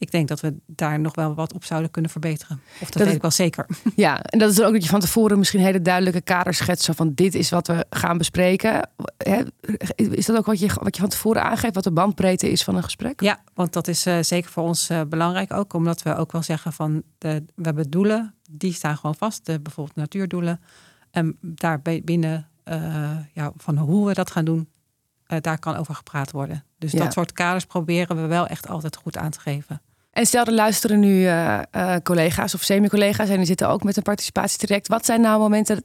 Ik 0.01 0.11
denk 0.11 0.29
dat 0.29 0.41
we 0.41 0.55
daar 0.67 1.01
nog 1.01 1.15
wel 1.15 1.35
wat 1.35 1.53
op 1.53 1.65
zouden 1.65 1.91
kunnen 1.91 2.11
verbeteren. 2.11 2.61
Of 2.73 2.79
dat, 2.79 2.93
Dat 2.93 3.07
weet 3.07 3.15
ik 3.15 3.23
wel 3.23 3.31
zeker. 3.31 3.67
Ja, 3.97 4.23
en 4.23 4.39
dat 4.39 4.51
is 4.51 4.61
ook 4.61 4.73
dat 4.73 4.83
je 4.83 4.89
van 4.89 5.01
tevoren 5.01 5.39
misschien 5.39 5.61
hele 5.61 5.83
duidelijke 5.83 6.21
kaders 6.21 6.57
schetst 6.57 6.85
zo 6.85 6.93
van 6.93 7.15
dit 7.15 7.35
is 7.35 7.51
wat 7.51 7.67
we 7.67 7.87
gaan 7.91 8.19
bespreken. 8.19 8.89
Is 9.95 10.27
dat 10.27 10.37
ook 10.37 10.47
wat 10.47 10.59
je, 10.59 10.71
wat 10.81 10.95
je 10.95 11.01
van 11.01 11.11
tevoren 11.11 11.43
aangeeft, 11.43 11.75
wat 11.75 11.85
de 11.85 11.93
bandbreedte 11.93 12.51
is 12.51 12.65
van 12.65 12.77
een 12.77 12.83
gesprek? 12.83 13.21
Ja, 13.21 13.43
want 13.55 13.73
dat 13.73 13.89
is 13.89 14.07
eh, 14.07 14.19
zeker 14.21 14.51
voor 14.51 14.63
ons 14.63 14.89
eh, 14.89 15.01
belangrijk 15.09 15.53
ook. 15.53 15.73
Omdat 15.73 16.03
we 16.03 16.17
ook 16.17 16.33
wel 16.33 16.43
zeggen 16.43 16.73
van 16.73 17.03
de, 17.19 17.45
we 17.55 17.63
hebben 17.65 17.91
doelen, 17.91 18.35
die 18.51 18.73
staan 18.73 18.97
gewoon 18.97 19.15
vast. 19.17 19.47
De, 19.47 19.61
bijvoorbeeld 19.61 19.97
natuurdoelen. 19.97 20.61
En 21.11 21.37
daar 21.41 21.83
binnen 21.83 22.49
eh, 22.65 23.17
ja, 23.33 23.53
van 23.57 23.79
hoe 23.79 24.07
we 24.07 24.15
dat 24.15 24.31
gaan 24.31 24.45
doen, 24.45 24.69
daar 25.41 25.59
kan 25.59 25.77
over 25.77 25.95
gepraat 25.95 26.31
worden. 26.31 26.65
Dus 26.79 26.93
Ja. 26.93 26.99
dat 26.99 27.13
soort 27.13 27.33
kaders 27.33 27.65
proberen 27.65 28.17
we 28.17 28.27
wel 28.27 28.47
echt 28.47 28.69
altijd 28.69 28.97
goed 28.97 29.17
aan 29.17 29.31
te 29.31 29.41
geven. 29.41 29.81
En 30.11 30.27
stel, 30.27 30.45
er 30.45 30.53
luisteren 30.53 31.01
nu 31.01 31.27
eh, 31.27 31.59
eh, 31.71 31.97
collega's 32.03 32.55
of 32.55 32.63
semi-collega's 32.63 33.29
en 33.29 33.37
die 33.37 33.45
zitten 33.47 33.69
ook 33.69 33.83
met 33.83 33.97
een 33.97 34.03
participatietraject. 34.03 34.89
Wat 34.89 35.05
zijn 35.07 35.21
nou 35.21 35.39
momenten, 35.41 35.85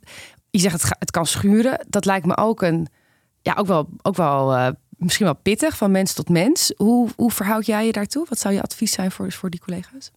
je 0.50 0.60
zegt 0.60 0.74
het, 0.74 0.84
ga- 0.84 0.96
het 1.00 1.12
kan 1.12 1.26
schuren. 1.26 1.86
Dat 1.90 2.06
lijkt 2.06 2.26
me 2.26 2.38
ook 2.38 2.62
een, 2.62 2.88
ja, 3.42 3.54
ook 3.58 3.68
wel, 3.68 3.90
ook 4.02 4.16
wel 4.16 4.56
eh, 4.56 4.68
misschien 4.98 5.26
wel 5.26 5.36
pittig 5.36 5.78
van 5.78 5.92
mens 5.92 6.14
tot 6.14 6.30
mens. 6.30 6.74
Hoe, 6.78 7.10
hoe 7.16 7.32
verhoud 7.32 7.66
jij 7.66 7.86
je 7.86 7.92
daartoe? 7.92 8.26
Wat 8.30 8.40
zou 8.40 8.54
je 8.54 8.62
advies 8.62 8.92
zijn 8.92 9.12
voor, 9.12 9.32
voor 9.32 9.50
die 9.50 9.60
collega's? 9.60 10.12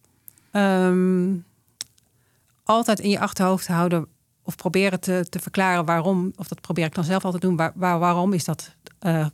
Ehm, 0.51 1.33
altijd 2.63 2.99
in 2.99 3.09
je 3.09 3.19
achterhoofd 3.19 3.67
houden 3.67 4.07
of 4.43 4.55
proberen 4.55 4.99
te, 4.99 5.25
te 5.29 5.39
verklaren 5.39 5.85
waarom, 5.85 6.31
of 6.35 6.47
dat 6.47 6.61
probeer 6.61 6.85
ik 6.85 6.95
dan 6.95 7.03
zelf 7.03 7.23
altijd 7.25 7.41
te 7.41 7.47
doen, 7.47 7.57
waar, 7.57 7.71
waar- 7.75 7.99
waarom 7.99 8.33
is 8.33 8.43
dat, 8.45 8.75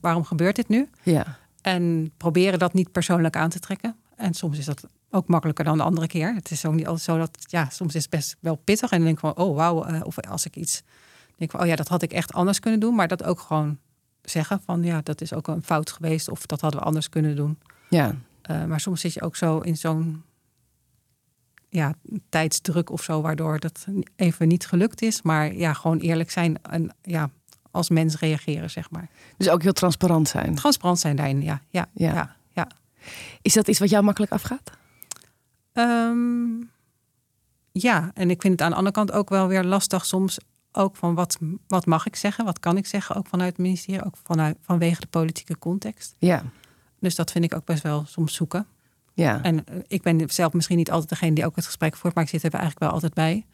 waarom 0.01 0.23
gebeurt 0.23 0.55
dit 0.55 0.67
nu? 0.67 0.89
Ja. 1.03 1.37
En 1.61 2.11
proberen 2.17 2.59
dat 2.59 2.73
niet 2.73 2.91
persoonlijk 2.91 3.35
aan 3.35 3.49
te 3.49 3.59
trekken. 3.59 3.95
En 4.15 4.33
soms 4.33 4.57
is 4.57 4.65
dat 4.65 4.87
ook 5.09 5.27
makkelijker 5.27 5.65
dan 5.65 5.77
de 5.77 5.83
andere 5.83 6.07
keer. 6.07 6.33
Het 6.33 6.51
is 6.51 6.65
ook 6.65 6.73
niet 6.73 6.85
altijd 6.87 7.03
zo 7.05 7.17
dat, 7.17 7.37
ja, 7.47 7.69
soms 7.69 7.95
is 7.95 8.01
het 8.01 8.11
best 8.11 8.35
wel 8.39 8.55
pittig. 8.55 8.91
En 8.91 8.97
dan 8.97 9.05
denk 9.05 9.19
ik 9.23 9.33
van, 9.35 9.45
oh 9.45 9.55
wauw. 9.55 9.83
eh, 9.83 10.01
of 10.03 10.19
als 10.19 10.45
ik 10.45 10.55
iets 10.55 10.83
denk 11.37 11.51
van, 11.51 11.59
oh 11.59 11.65
ja, 11.67 11.75
dat 11.75 11.87
had 11.87 12.01
ik 12.01 12.11
echt 12.13 12.33
anders 12.33 12.59
kunnen 12.59 12.79
doen. 12.79 12.95
Maar 12.95 13.07
dat 13.07 13.23
ook 13.23 13.39
gewoon 13.39 13.77
zeggen 14.21 14.61
van, 14.65 14.83
ja, 14.83 15.01
dat 15.03 15.21
is 15.21 15.33
ook 15.33 15.47
een 15.47 15.63
fout 15.63 15.91
geweest. 15.91 16.29
Of 16.29 16.45
dat 16.45 16.61
hadden 16.61 16.79
we 16.79 16.85
anders 16.85 17.09
kunnen 17.09 17.35
doen. 17.35 17.59
Ja. 17.89 18.15
Eh, 18.41 18.65
maar 18.65 18.79
soms 18.79 19.01
zit 19.01 19.13
je 19.13 19.21
ook 19.21 19.35
zo 19.35 19.59
in 19.59 19.77
zo'n 19.77 20.23
ja, 21.69 21.93
tijdsdruk 22.29 22.89
of 22.89 23.03
zo, 23.03 23.21
waardoor 23.21 23.59
dat 23.59 23.85
even 24.15 24.47
niet 24.47 24.67
gelukt 24.67 25.01
is. 25.01 25.21
Maar 25.21 25.53
ja, 25.53 25.73
gewoon 25.73 25.97
eerlijk 25.99 26.31
zijn 26.31 26.61
en 26.61 26.95
ja, 27.01 27.29
als 27.71 27.89
mens 27.89 28.19
reageren, 28.19 28.69
zeg 28.69 28.89
maar. 28.91 29.09
Dus 29.37 29.49
ook 29.49 29.61
heel 29.61 29.73
transparant 29.73 30.27
zijn. 30.27 30.55
Transparant 30.55 30.99
zijn 30.99 31.15
daarin, 31.15 31.41
ja. 31.41 31.61
Ja, 31.69 31.89
Ja. 31.93 32.13
ja. 32.13 32.35
Is 33.41 33.53
dat 33.53 33.67
iets 33.67 33.79
wat 33.79 33.89
jou 33.89 34.03
makkelijk 34.03 34.31
afgaat? 34.31 34.71
Ehm, 35.73 36.61
ja, 37.71 38.11
en 38.13 38.29
ik 38.29 38.41
vind 38.41 38.53
het 38.53 38.61
aan 38.61 38.69
de 38.69 38.75
andere 38.75 38.95
kant 38.95 39.11
ook 39.11 39.29
wel 39.29 39.47
weer 39.47 39.63
lastig 39.63 40.05
soms. 40.05 40.37
Ook 40.71 40.95
van 40.95 41.15
wat, 41.15 41.37
wat 41.67 41.85
mag 41.85 42.05
ik 42.05 42.15
zeggen, 42.15 42.45
wat 42.45 42.59
kan 42.59 42.77
ik 42.77 42.85
zeggen, 42.85 43.15
ook 43.15 43.27
vanuit 43.27 43.49
het 43.49 43.57
ministerie, 43.57 44.05
ook 44.05 44.17
vanuit, 44.23 44.57
vanwege 44.61 44.99
de 44.99 45.07
politieke 45.07 45.57
context. 45.57 46.15
Ja. 46.19 46.43
Dus 46.99 47.15
dat 47.15 47.31
vind 47.31 47.45
ik 47.45 47.55
ook 47.55 47.65
best 47.65 47.83
wel 47.83 48.03
soms 48.07 48.33
zoeken. 48.33 48.67
Ja. 49.13 49.41
En 49.43 49.65
eh, 49.65 49.75
ik 49.87 50.01
ben 50.01 50.29
zelf 50.29 50.53
misschien 50.53 50.77
niet 50.77 50.91
altijd 50.91 51.09
degene 51.09 51.35
die 51.35 51.45
ook 51.45 51.55
het 51.55 51.65
gesprek 51.65 51.95
voert, 51.95 52.15
maar 52.15 52.23
ik 52.23 52.29
zit 52.29 52.43
er 52.43 52.51
eigenlijk 52.51 52.79
wel 52.79 52.91
altijd 52.91 53.13
bij. 53.13 53.45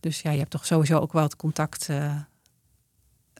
Dus 0.00 0.22
ja, 0.22 0.30
je 0.30 0.38
hebt 0.38 0.50
toch 0.50 0.66
sowieso 0.66 0.98
ook 0.98 1.12
wel 1.12 1.22
het 1.22 1.36
contact 1.36 1.88
eh, 1.88 2.16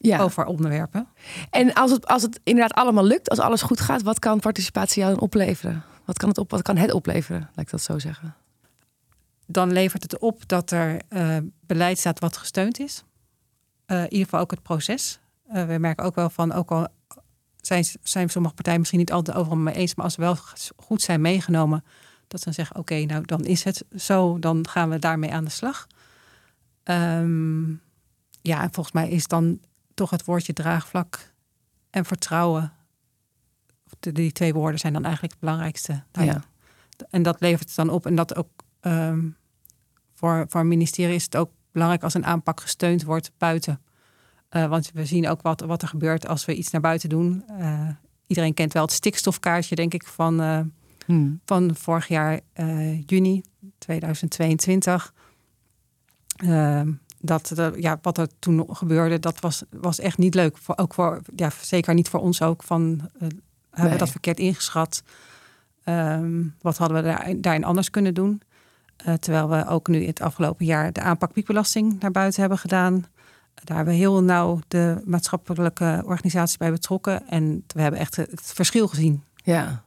ja. 0.01 0.19
over 0.21 0.45
onderwerpen. 0.45 1.09
En 1.51 1.73
als 1.73 1.91
het, 1.91 2.07
als 2.07 2.23
het 2.23 2.41
inderdaad 2.45 2.73
allemaal 2.73 3.05
lukt, 3.05 3.31
als 3.31 3.39
alles 3.39 3.63
goed 3.63 3.81
gaat, 3.81 4.03
wat 4.03 4.19
kan 4.19 4.41
participatie 4.41 5.03
jou 5.03 5.15
dan 5.15 5.23
opleveren? 5.23 5.85
Wat 6.05 6.19
kan 6.19 6.29
het, 6.29 6.39
op, 6.39 6.51
wat 6.51 6.63
kan 6.63 6.77
het 6.77 6.93
opleveren, 6.93 7.41
laat 7.41 7.65
ik 7.65 7.71
dat 7.71 7.83
zo 7.83 7.99
zeggen? 7.99 8.35
Dan 9.47 9.73
levert 9.73 10.03
het 10.03 10.19
op 10.19 10.49
dat 10.49 10.71
er 10.71 11.01
uh, 11.11 11.37
beleid 11.61 11.99
staat 11.99 12.19
wat 12.19 12.37
gesteund 12.37 12.81
is. 12.81 13.05
Uh, 13.87 13.99
in 13.99 14.05
ieder 14.05 14.25
geval 14.25 14.41
ook 14.41 14.51
het 14.51 14.63
proces. 14.63 15.19
Uh, 15.53 15.65
we 15.65 15.79
merken 15.79 16.05
ook 16.05 16.15
wel 16.15 16.31
van, 16.31 16.53
ook 16.53 16.71
al 16.71 16.89
zijn, 17.61 17.85
zijn 18.03 18.29
sommige 18.29 18.55
partijen 18.55 18.79
misschien 18.79 18.99
niet 18.99 19.13
altijd 19.13 19.37
overal 19.37 19.59
mee 19.59 19.75
eens, 19.75 19.95
maar 19.95 20.05
als 20.05 20.15
ze 20.15 20.21
wel 20.21 20.37
goed 20.77 21.03
zijn 21.03 21.21
meegenomen, 21.21 21.85
dat 22.29 22.39
ze 22.39 22.45
dan 22.45 22.55
zeggen: 22.55 22.77
oké, 22.77 22.95
nou 22.95 23.25
dan 23.25 23.45
is 23.45 23.65
het 23.65 23.85
zo, 23.97 24.39
dan 24.39 24.69
gaan 24.69 24.89
we 24.89 24.99
daarmee 24.99 25.33
aan 25.33 25.45
de 25.45 25.51
slag. 25.51 25.87
Um, 26.85 27.81
ja, 28.43 28.63
en 28.63 28.73
volgens 28.73 28.95
mij 28.95 29.09
is 29.09 29.27
dan 29.27 29.61
toch 29.99 30.11
het 30.11 30.25
woordje 30.25 30.53
draagvlak 30.53 31.33
en 31.91 32.05
vertrouwen. 32.05 32.73
die 33.99 34.33
twee 34.33 34.55
woorden 34.55 34.81
zijn 34.81 34.93
dan 34.93 35.05
eigenlijk 35.05 35.33
het 35.33 35.43
belangrijkste. 35.43 36.03
Ja. 36.13 36.43
En 37.11 37.23
dat 37.23 37.41
levert 37.41 37.67
het 37.69 37.77
dan 37.77 37.91
op. 37.91 38.07
En 38.07 38.15
dat 38.15 38.37
ook 38.37 38.49
um, 38.81 39.37
voor, 40.15 40.47
voor 40.49 40.61
een 40.61 40.69
ministerie 40.69 41.15
is 41.15 41.25
het 41.25 41.37
ook 41.37 41.51
belangrijk 41.73 42.03
als 42.03 42.15
een 42.15 42.27
aanpak 42.27 42.61
gesteund 42.61 43.03
wordt 43.03 43.33
buiten. 43.39 43.81
Uh, 44.51 44.67
want 44.67 44.91
we 44.95 45.05
zien 45.05 45.29
ook 45.29 45.43
wat, 45.43 45.61
wat 45.61 45.83
er 45.83 45.89
gebeurt 45.89 46.27
als 46.27 46.45
we 46.45 46.55
iets 46.55 46.71
naar 46.71 46.81
buiten 46.81 47.09
doen. 47.09 47.45
Uh, 47.51 47.89
iedereen 48.27 48.55
kent 48.55 48.73
wel 48.73 48.83
het 48.83 48.93
stikstofkaartje, 48.93 49.75
denk 49.75 49.95
ik, 49.95 50.07
van, 50.07 50.41
uh, 50.41 50.61
hmm. 51.07 51.41
van 51.45 51.77
vorig 51.77 52.09
jaar 52.09 52.41
juni 53.07 53.43
2022. 53.79 55.15
Dat, 57.21 57.53
ja, 57.77 57.99
wat 58.03 58.19
er 58.19 58.29
toen 58.39 58.67
gebeurde, 58.71 59.19
dat 59.19 59.41
was, 59.41 59.63
was 59.71 59.99
echt 59.99 60.19
niet 60.19 60.35
leuk. 60.35 60.57
Voor, 60.57 60.77
ook 60.77 60.95
voor, 60.95 61.21
ja, 61.37 61.51
zeker 61.61 61.95
niet 61.95 62.09
voor 62.09 62.21
ons 62.21 62.43
ook. 62.43 62.63
Van, 62.63 63.11
hebben 63.71 63.93
we 63.93 63.99
dat 63.99 64.11
verkeerd 64.11 64.39
ingeschat? 64.39 65.03
Um, 65.85 66.55
wat 66.61 66.77
hadden 66.77 66.97
we 66.97 67.03
daar, 67.03 67.35
daarin 67.37 67.65
anders 67.65 67.91
kunnen 67.91 68.15
doen? 68.15 68.43
terwijl 69.21 69.49
we 69.49 69.67
ook 69.67 69.89
nu 69.89 70.07
het 70.07 70.21
afgelopen 70.21 70.67
jaar 70.67 70.93
de 70.93 71.01
aanpak 71.01 71.33
piekbelasting 71.33 72.01
naar 72.01 72.11
buiten 72.11 72.41
hebben 72.41 72.59
gedaan. 72.59 73.07
Daar 73.65 73.77
hebben 73.77 73.95
we 73.95 74.01
heel 74.01 74.23
nauw 74.23 74.59
de 74.69 75.03
maatschappelijke 75.05 76.03
organisaties 76.05 76.57
bij 76.57 76.71
betrokken. 76.71 77.29
En 77.29 77.65
we 77.67 77.81
hebben 77.81 78.01
echt 78.01 78.17
het 78.17 78.41
verschil 78.55 78.89
gezien. 78.89 79.23
Ja. 79.35 79.85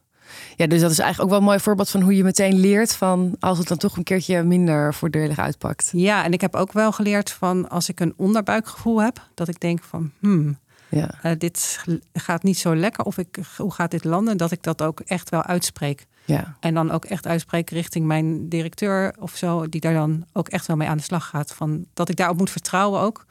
Ja, 0.56 0.66
dus 0.66 0.80
dat 0.80 0.90
is 0.90 0.98
eigenlijk 0.98 1.22
ook 1.22 1.28
wel 1.28 1.38
een 1.38 1.52
mooi 1.52 1.60
voorbeeld 1.64 1.90
van 1.90 2.00
hoe 2.00 2.16
je 2.16 2.24
meteen 2.24 2.60
leert 2.60 2.94
van 2.94 3.36
als 3.40 3.58
het 3.58 3.68
dan 3.68 3.78
toch 3.78 3.96
een 3.96 4.02
keertje 4.02 4.42
minder 4.42 4.94
voordelig 4.94 5.38
uitpakt. 5.38 5.90
Ja, 5.92 6.24
en 6.24 6.32
ik 6.32 6.40
heb 6.40 6.54
ook 6.54 6.72
wel 6.72 6.92
geleerd 6.92 7.30
van 7.30 7.68
als 7.68 7.88
ik 7.88 8.00
een 8.00 8.14
onderbuikgevoel 8.16 9.02
heb, 9.02 9.28
dat 9.34 9.48
ik 9.48 9.60
denk 9.60 9.82
van 9.82 10.10
hmm, 10.18 10.58
ja. 10.88 11.10
Uh, 11.24 11.32
dit 11.38 11.84
gaat 12.12 12.42
niet 12.42 12.58
zo 12.58 12.76
lekker 12.76 13.04
of 13.04 13.18
ik, 13.18 13.38
hoe 13.56 13.72
gaat 13.72 13.90
dit 13.90 14.04
landen, 14.04 14.36
dat 14.36 14.50
ik 14.50 14.62
dat 14.62 14.82
ook 14.82 15.00
echt 15.00 15.30
wel 15.30 15.42
uitspreek. 15.42 16.06
Ja. 16.24 16.56
En 16.60 16.74
dan 16.74 16.90
ook 16.90 17.04
echt 17.04 17.26
uitspreek 17.26 17.70
richting 17.70 18.06
mijn 18.06 18.48
directeur 18.48 19.14
of 19.18 19.36
zo, 19.36 19.68
die 19.68 19.80
daar 19.80 19.94
dan 19.94 20.24
ook 20.32 20.48
echt 20.48 20.66
wel 20.66 20.76
mee 20.76 20.88
aan 20.88 20.96
de 20.96 21.02
slag 21.02 21.26
gaat. 21.28 21.54
Van 21.54 21.86
dat 21.94 22.08
ik 22.08 22.16
daarop 22.16 22.38
moet 22.38 22.50
vertrouwen 22.50 23.00
ook 23.00 23.26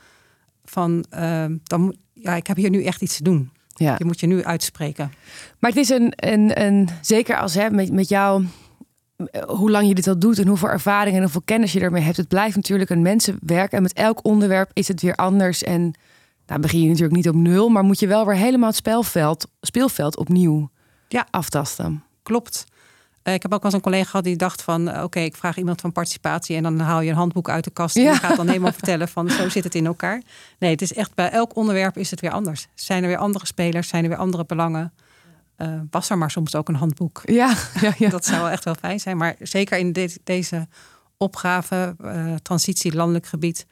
van 0.66 1.06
uh, 1.16 1.46
dan, 1.64 1.96
ja, 2.14 2.36
ik 2.36 2.48
heb 2.48 2.58
hier 2.58 2.70
nu 2.70 2.84
echt 2.84 3.02
iets 3.02 3.18
te 3.18 3.24
doen. 3.24 3.52
Ja. 3.74 3.96
Je 3.98 4.06
moet 4.06 4.20
je 4.20 4.28
nu 4.28 4.44
uitspreken. 4.44 5.14
Maar 5.60 5.72
het 5.72 5.80
is 5.80 5.90
een, 5.90 6.14
een, 6.16 6.62
een 6.62 6.90
zeker 7.02 7.38
als 7.38 7.54
hè, 7.54 7.70
met, 7.70 7.92
met 7.92 8.10
jou, 8.10 8.46
hoe 9.48 9.72
lang 9.72 9.88
je 9.88 9.96
dit 9.96 10.08
al 10.08 10.20
doet 10.20 10.40
en 10.40 10.48
hoeveel 10.48 10.70
ervaring 10.70 11.16
en 11.16 11.22
hoeveel 11.22 11.42
kennis 11.46 11.72
je 11.72 11.80
ermee 11.80 12.04
hebt. 12.04 12.18
Het 12.18 12.28
blijft 12.28 12.56
natuurlijk 12.56 12.90
een 12.90 13.02
mensenwerk 13.02 13.72
en 13.72 13.82
met 13.82 13.94
elk 13.94 14.26
onderwerp 14.26 14.70
is 14.74 14.88
het 14.88 15.02
weer 15.02 15.16
anders. 15.16 15.64
En 15.64 15.94
dan 16.46 16.62
begin 16.62 16.82
je 16.82 16.88
natuurlijk 16.88 17.16
niet 17.16 17.30
op 17.30 17.36
nul, 17.36 17.70
maar 17.70 17.84
moet 17.84 18.00
je 18.00 18.08
wel 18.08 18.26
weer 18.26 18.36
helemaal 18.36 18.68
het 18.68 18.78
spelveld, 18.78 19.48
speelveld 19.62 20.18
opnieuw 20.18 20.70
ja. 21.08 21.28
aftasten. 21.30 22.04
Klopt. 22.24 22.66
Uh, 23.24 23.34
ik 23.34 23.42
heb 23.42 23.54
ook 23.54 23.62
wel 23.62 23.72
eens 23.72 23.74
een 23.74 23.92
collega 23.92 24.10
gehad 24.10 24.24
die 24.24 24.36
dacht 24.36 24.62
van... 24.62 24.90
Uh, 24.90 25.04
oké, 25.04 25.20
ik 25.20 25.36
vraag 25.36 25.58
iemand 25.58 25.82
van 25.82 25.92
participatie... 25.92 26.56
en 26.56 26.64
dan 26.64 26.80
haal 26.80 27.02
je 27.02 27.10
een 27.10 27.16
handboek 27.16 27.50
uit 27.50 27.64
de 27.64 27.72
kast... 27.72 27.96
en 27.96 28.04
ja. 28.04 28.12
je 28.12 28.18
gaat 28.18 28.36
dan 28.36 28.48
helemaal 28.48 28.72
vertellen 28.82 29.08
van 29.08 29.30
zo 29.30 29.50
zit 29.50 29.64
het 29.64 29.76
in 29.76 29.86
elkaar. 29.86 30.22
Nee, 30.60 30.72
het 30.72 30.82
is 30.82 30.94
echt 30.94 31.16
bij 31.16 31.30
elk 31.30 31.56
onderwerp 31.56 31.98
is 31.98 32.12
het 32.12 32.22
weer 32.22 32.32
anders. 32.32 32.68
Zijn 32.74 33.04
er 33.04 33.10
weer 33.10 33.18
andere 33.18 33.46
spelers? 33.46 33.88
Zijn 33.88 34.04
er 34.04 34.10
weer 34.10 34.18
andere 34.18 34.46
belangen? 34.46 34.94
Uh, 35.58 35.80
was 35.90 36.10
er 36.10 36.18
maar 36.18 36.32
soms 36.32 36.56
ook 36.56 36.68
een 36.68 36.76
handboek. 36.76 37.22
Ja, 37.32 37.56
ja, 37.82 37.94
ja. 37.98 38.10
dat 38.10 38.26
zou 38.26 38.42
wel 38.42 38.50
echt 38.50 38.64
wel 38.64 38.76
fijn 38.76 39.00
zijn. 39.00 39.18
Maar 39.18 39.36
zeker 39.40 39.78
in 39.78 39.94
de, 39.94 40.18
deze 40.24 40.68
opgave, 41.18 41.96
transitie 42.42 42.96
landelijk 42.96 43.26
gebied... 43.26 43.66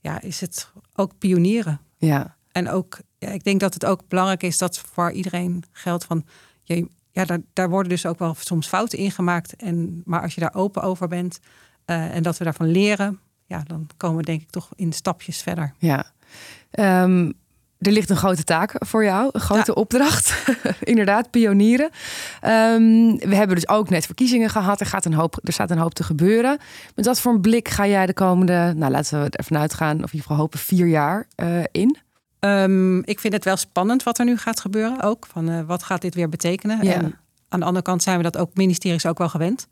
ja, 0.00 0.20
is 0.20 0.40
het 0.40 0.70
ook 0.94 1.18
pionieren. 1.18 1.80
Ja. 1.98 2.36
En 2.52 2.70
ook, 2.70 2.98
ja, 3.18 3.28
ik 3.28 3.44
denk 3.44 3.60
dat 3.60 3.74
het 3.74 3.84
ook 3.84 4.08
belangrijk 4.08 4.42
is 4.42 4.58
dat 4.58 4.78
voor 4.78 5.10
iedereen 5.10 5.64
geldt 5.72 6.04
van... 6.04 6.24
Je, 6.62 6.88
ja, 7.14 7.24
daar, 7.24 7.38
daar 7.52 7.68
worden 7.68 7.88
dus 7.88 8.06
ook 8.06 8.18
wel 8.18 8.34
soms 8.38 8.66
fouten 8.66 8.98
in 8.98 9.10
gemaakt. 9.10 9.56
En, 9.56 10.02
maar 10.04 10.22
als 10.22 10.34
je 10.34 10.40
daar 10.40 10.54
open 10.54 10.82
over 10.82 11.08
bent 11.08 11.40
uh, 11.86 12.14
en 12.14 12.22
dat 12.22 12.38
we 12.38 12.44
daarvan 12.44 12.70
leren, 12.70 13.20
ja, 13.46 13.62
dan 13.66 13.86
komen 13.96 14.16
we 14.16 14.22
denk 14.22 14.42
ik 14.42 14.50
toch 14.50 14.68
in 14.74 14.92
stapjes 14.92 15.42
verder. 15.42 15.74
Ja. 15.78 16.06
Um, 17.02 17.32
er 17.78 17.92
ligt 17.92 18.10
een 18.10 18.16
grote 18.16 18.44
taak 18.44 18.74
voor 18.78 19.04
jou, 19.04 19.28
een 19.32 19.40
grote 19.40 19.72
ja. 19.74 19.80
opdracht. 19.80 20.44
Inderdaad, 20.80 21.30
pionieren. 21.30 21.90
Um, 22.42 23.18
we 23.18 23.34
hebben 23.34 23.56
dus 23.56 23.68
ook 23.68 23.90
net 23.90 24.06
verkiezingen 24.06 24.50
gehad. 24.50 24.80
Er, 24.80 24.86
gaat 24.86 25.04
een 25.04 25.14
hoop, 25.14 25.38
er 25.42 25.52
staat 25.52 25.70
een 25.70 25.78
hoop 25.78 25.94
te 25.94 26.04
gebeuren. 26.04 26.58
Met 26.94 27.06
wat 27.06 27.20
voor 27.20 27.32
een 27.32 27.40
blik 27.40 27.68
ga 27.68 27.86
jij 27.86 28.06
de 28.06 28.12
komende, 28.12 28.72
nou 28.76 28.92
laten 28.92 29.22
we 29.22 29.30
ervan 29.30 29.58
uitgaan, 29.58 29.96
of 29.96 30.02
in 30.02 30.02
ieder 30.02 30.20
geval 30.20 30.36
hopen, 30.36 30.58
vier 30.58 30.86
jaar 30.86 31.26
uh, 31.36 31.62
in? 31.70 31.96
Um, 32.44 33.04
ik 33.04 33.20
vind 33.20 33.32
het 33.32 33.44
wel 33.44 33.56
spannend 33.56 34.02
wat 34.02 34.18
er 34.18 34.24
nu 34.24 34.36
gaat 34.36 34.60
gebeuren 34.60 35.00
ook. 35.00 35.26
Van 35.26 35.50
uh, 35.50 35.60
wat 35.60 35.82
gaat 35.82 36.00
dit 36.00 36.14
weer 36.14 36.28
betekenen? 36.28 36.84
Ja. 36.84 36.92
En 36.92 37.18
aan 37.48 37.60
de 37.60 37.66
andere 37.66 37.84
kant 37.84 38.02
zijn 38.02 38.16
we 38.16 38.22
dat 38.22 38.36
ook 38.36 38.54
ministeries 38.54 39.06
ook 39.06 39.18
wel 39.18 39.28
gewend. 39.28 39.68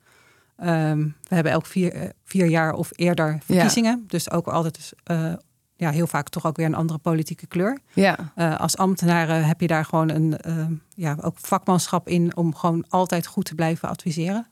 Um, 0.65 1.17
we 1.29 1.35
hebben 1.35 1.53
elk 1.53 1.67
vier, 1.67 1.95
uh, 1.95 2.03
vier 2.25 2.47
jaar 2.47 2.73
of 2.73 2.91
eerder 2.93 3.39
verkiezingen. 3.45 3.99
Ja. 3.99 4.05
Dus 4.07 4.31
ook 4.31 4.47
altijd 4.47 4.93
uh, 5.11 5.33
ja, 5.77 5.91
heel 5.91 6.07
vaak 6.07 6.29
toch 6.29 6.47
ook 6.47 6.57
weer 6.57 6.67
een 6.67 6.75
andere 6.75 6.99
politieke 6.99 7.47
kleur. 7.47 7.79
Ja. 7.93 8.33
als 8.59 8.77
ambtenaren 8.77 9.45
heb 9.45 9.61
je 9.61 9.67
daar 9.67 9.85
gewoon 9.85 10.09
een 10.09 10.81
ja, 10.95 11.17
ook 11.21 11.37
vakmanschap 11.39 12.09
in 12.09 12.37
om 12.37 12.55
gewoon 12.55 12.85
altijd 12.89 13.27
goed 13.27 13.45
te 13.45 13.55
blijven 13.55 13.89
adviseren. 13.89 14.47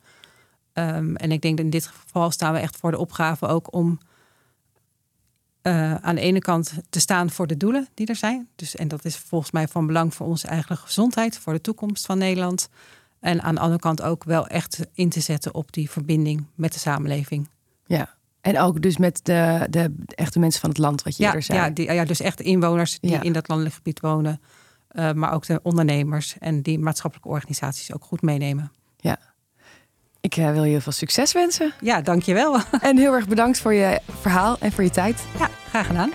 Um, 0.74 1.16
en 1.16 1.32
ik 1.32 1.42
denk 1.42 1.56
dat 1.56 1.64
in 1.64 1.70
dit 1.70 1.86
geval 1.86 2.30
staan 2.30 2.52
we 2.52 2.58
echt 2.58 2.76
voor 2.76 2.90
de 2.90 2.98
opgave 2.98 3.46
ook 3.46 3.74
om 3.74 3.98
uh, 5.62 5.94
aan 5.94 6.14
de 6.14 6.20
ene 6.20 6.38
kant 6.38 6.72
te 6.88 7.00
staan 7.00 7.30
voor 7.30 7.46
de 7.46 7.56
doelen 7.56 7.88
die 7.94 8.06
er 8.06 8.16
zijn. 8.16 8.48
Dus, 8.56 8.76
en 8.76 8.88
dat 8.88 9.04
is 9.04 9.16
volgens 9.16 9.50
mij 9.50 9.68
van 9.68 9.86
belang 9.86 10.14
voor 10.14 10.26
onze 10.26 10.46
eigen 10.46 10.76
gezondheid, 10.76 11.38
voor 11.38 11.52
de 11.52 11.60
toekomst 11.60 12.06
van 12.06 12.18
Nederland. 12.18 12.68
En 13.20 13.42
aan 13.42 13.54
de 13.54 13.60
andere 13.60 13.80
kant 13.80 14.02
ook 14.02 14.24
wel 14.24 14.46
echt 14.46 14.80
in 14.94 15.08
te 15.08 15.20
zetten 15.20 15.54
op 15.54 15.72
die 15.72 15.90
verbinding 15.90 16.46
met 16.54 16.72
de 16.72 16.78
samenleving. 16.78 17.48
Ja, 17.86 18.14
en 18.40 18.60
ook 18.60 18.82
dus 18.82 18.96
met 18.96 19.20
de, 19.22 19.66
de 19.70 19.94
echte 20.06 20.38
mensen 20.38 20.60
van 20.60 20.70
het 20.70 20.78
land, 20.78 21.02
wat 21.02 21.16
je 21.16 21.22
ja, 21.22 21.34
er 21.34 21.42
zei. 21.42 21.58
Ja, 21.58 21.70
die, 21.70 21.92
ja, 21.92 22.04
dus 22.04 22.20
echt 22.20 22.40
inwoners 22.40 23.00
die 23.00 23.10
ja. 23.10 23.22
in 23.22 23.32
dat 23.32 23.48
landelijk 23.48 23.74
gebied 23.74 24.00
wonen. 24.00 24.40
Uh, 24.92 25.12
maar 25.12 25.32
ook 25.32 25.46
de 25.46 25.60
ondernemers 25.62 26.36
en 26.38 26.62
die 26.62 26.78
maatschappelijke 26.78 27.30
organisaties 27.30 27.92
ook 27.92 28.04
goed 28.04 28.22
meenemen. 28.22 28.72
Ja, 28.96 29.18
ik 30.20 30.36
uh, 30.36 30.52
wil 30.52 30.64
je 30.64 30.70
heel 30.70 30.80
veel 30.80 30.92
succes 30.92 31.32
wensen. 31.32 31.72
Ja, 31.80 32.00
dankjewel. 32.00 32.56
En 32.80 32.96
heel 32.96 33.12
erg 33.12 33.28
bedankt 33.28 33.60
voor 33.60 33.74
je 33.74 34.00
verhaal 34.20 34.56
en 34.60 34.72
voor 34.72 34.84
je 34.84 34.90
tijd. 34.90 35.24
Ja, 35.38 35.48
graag 35.68 35.86
gedaan. 35.86 36.10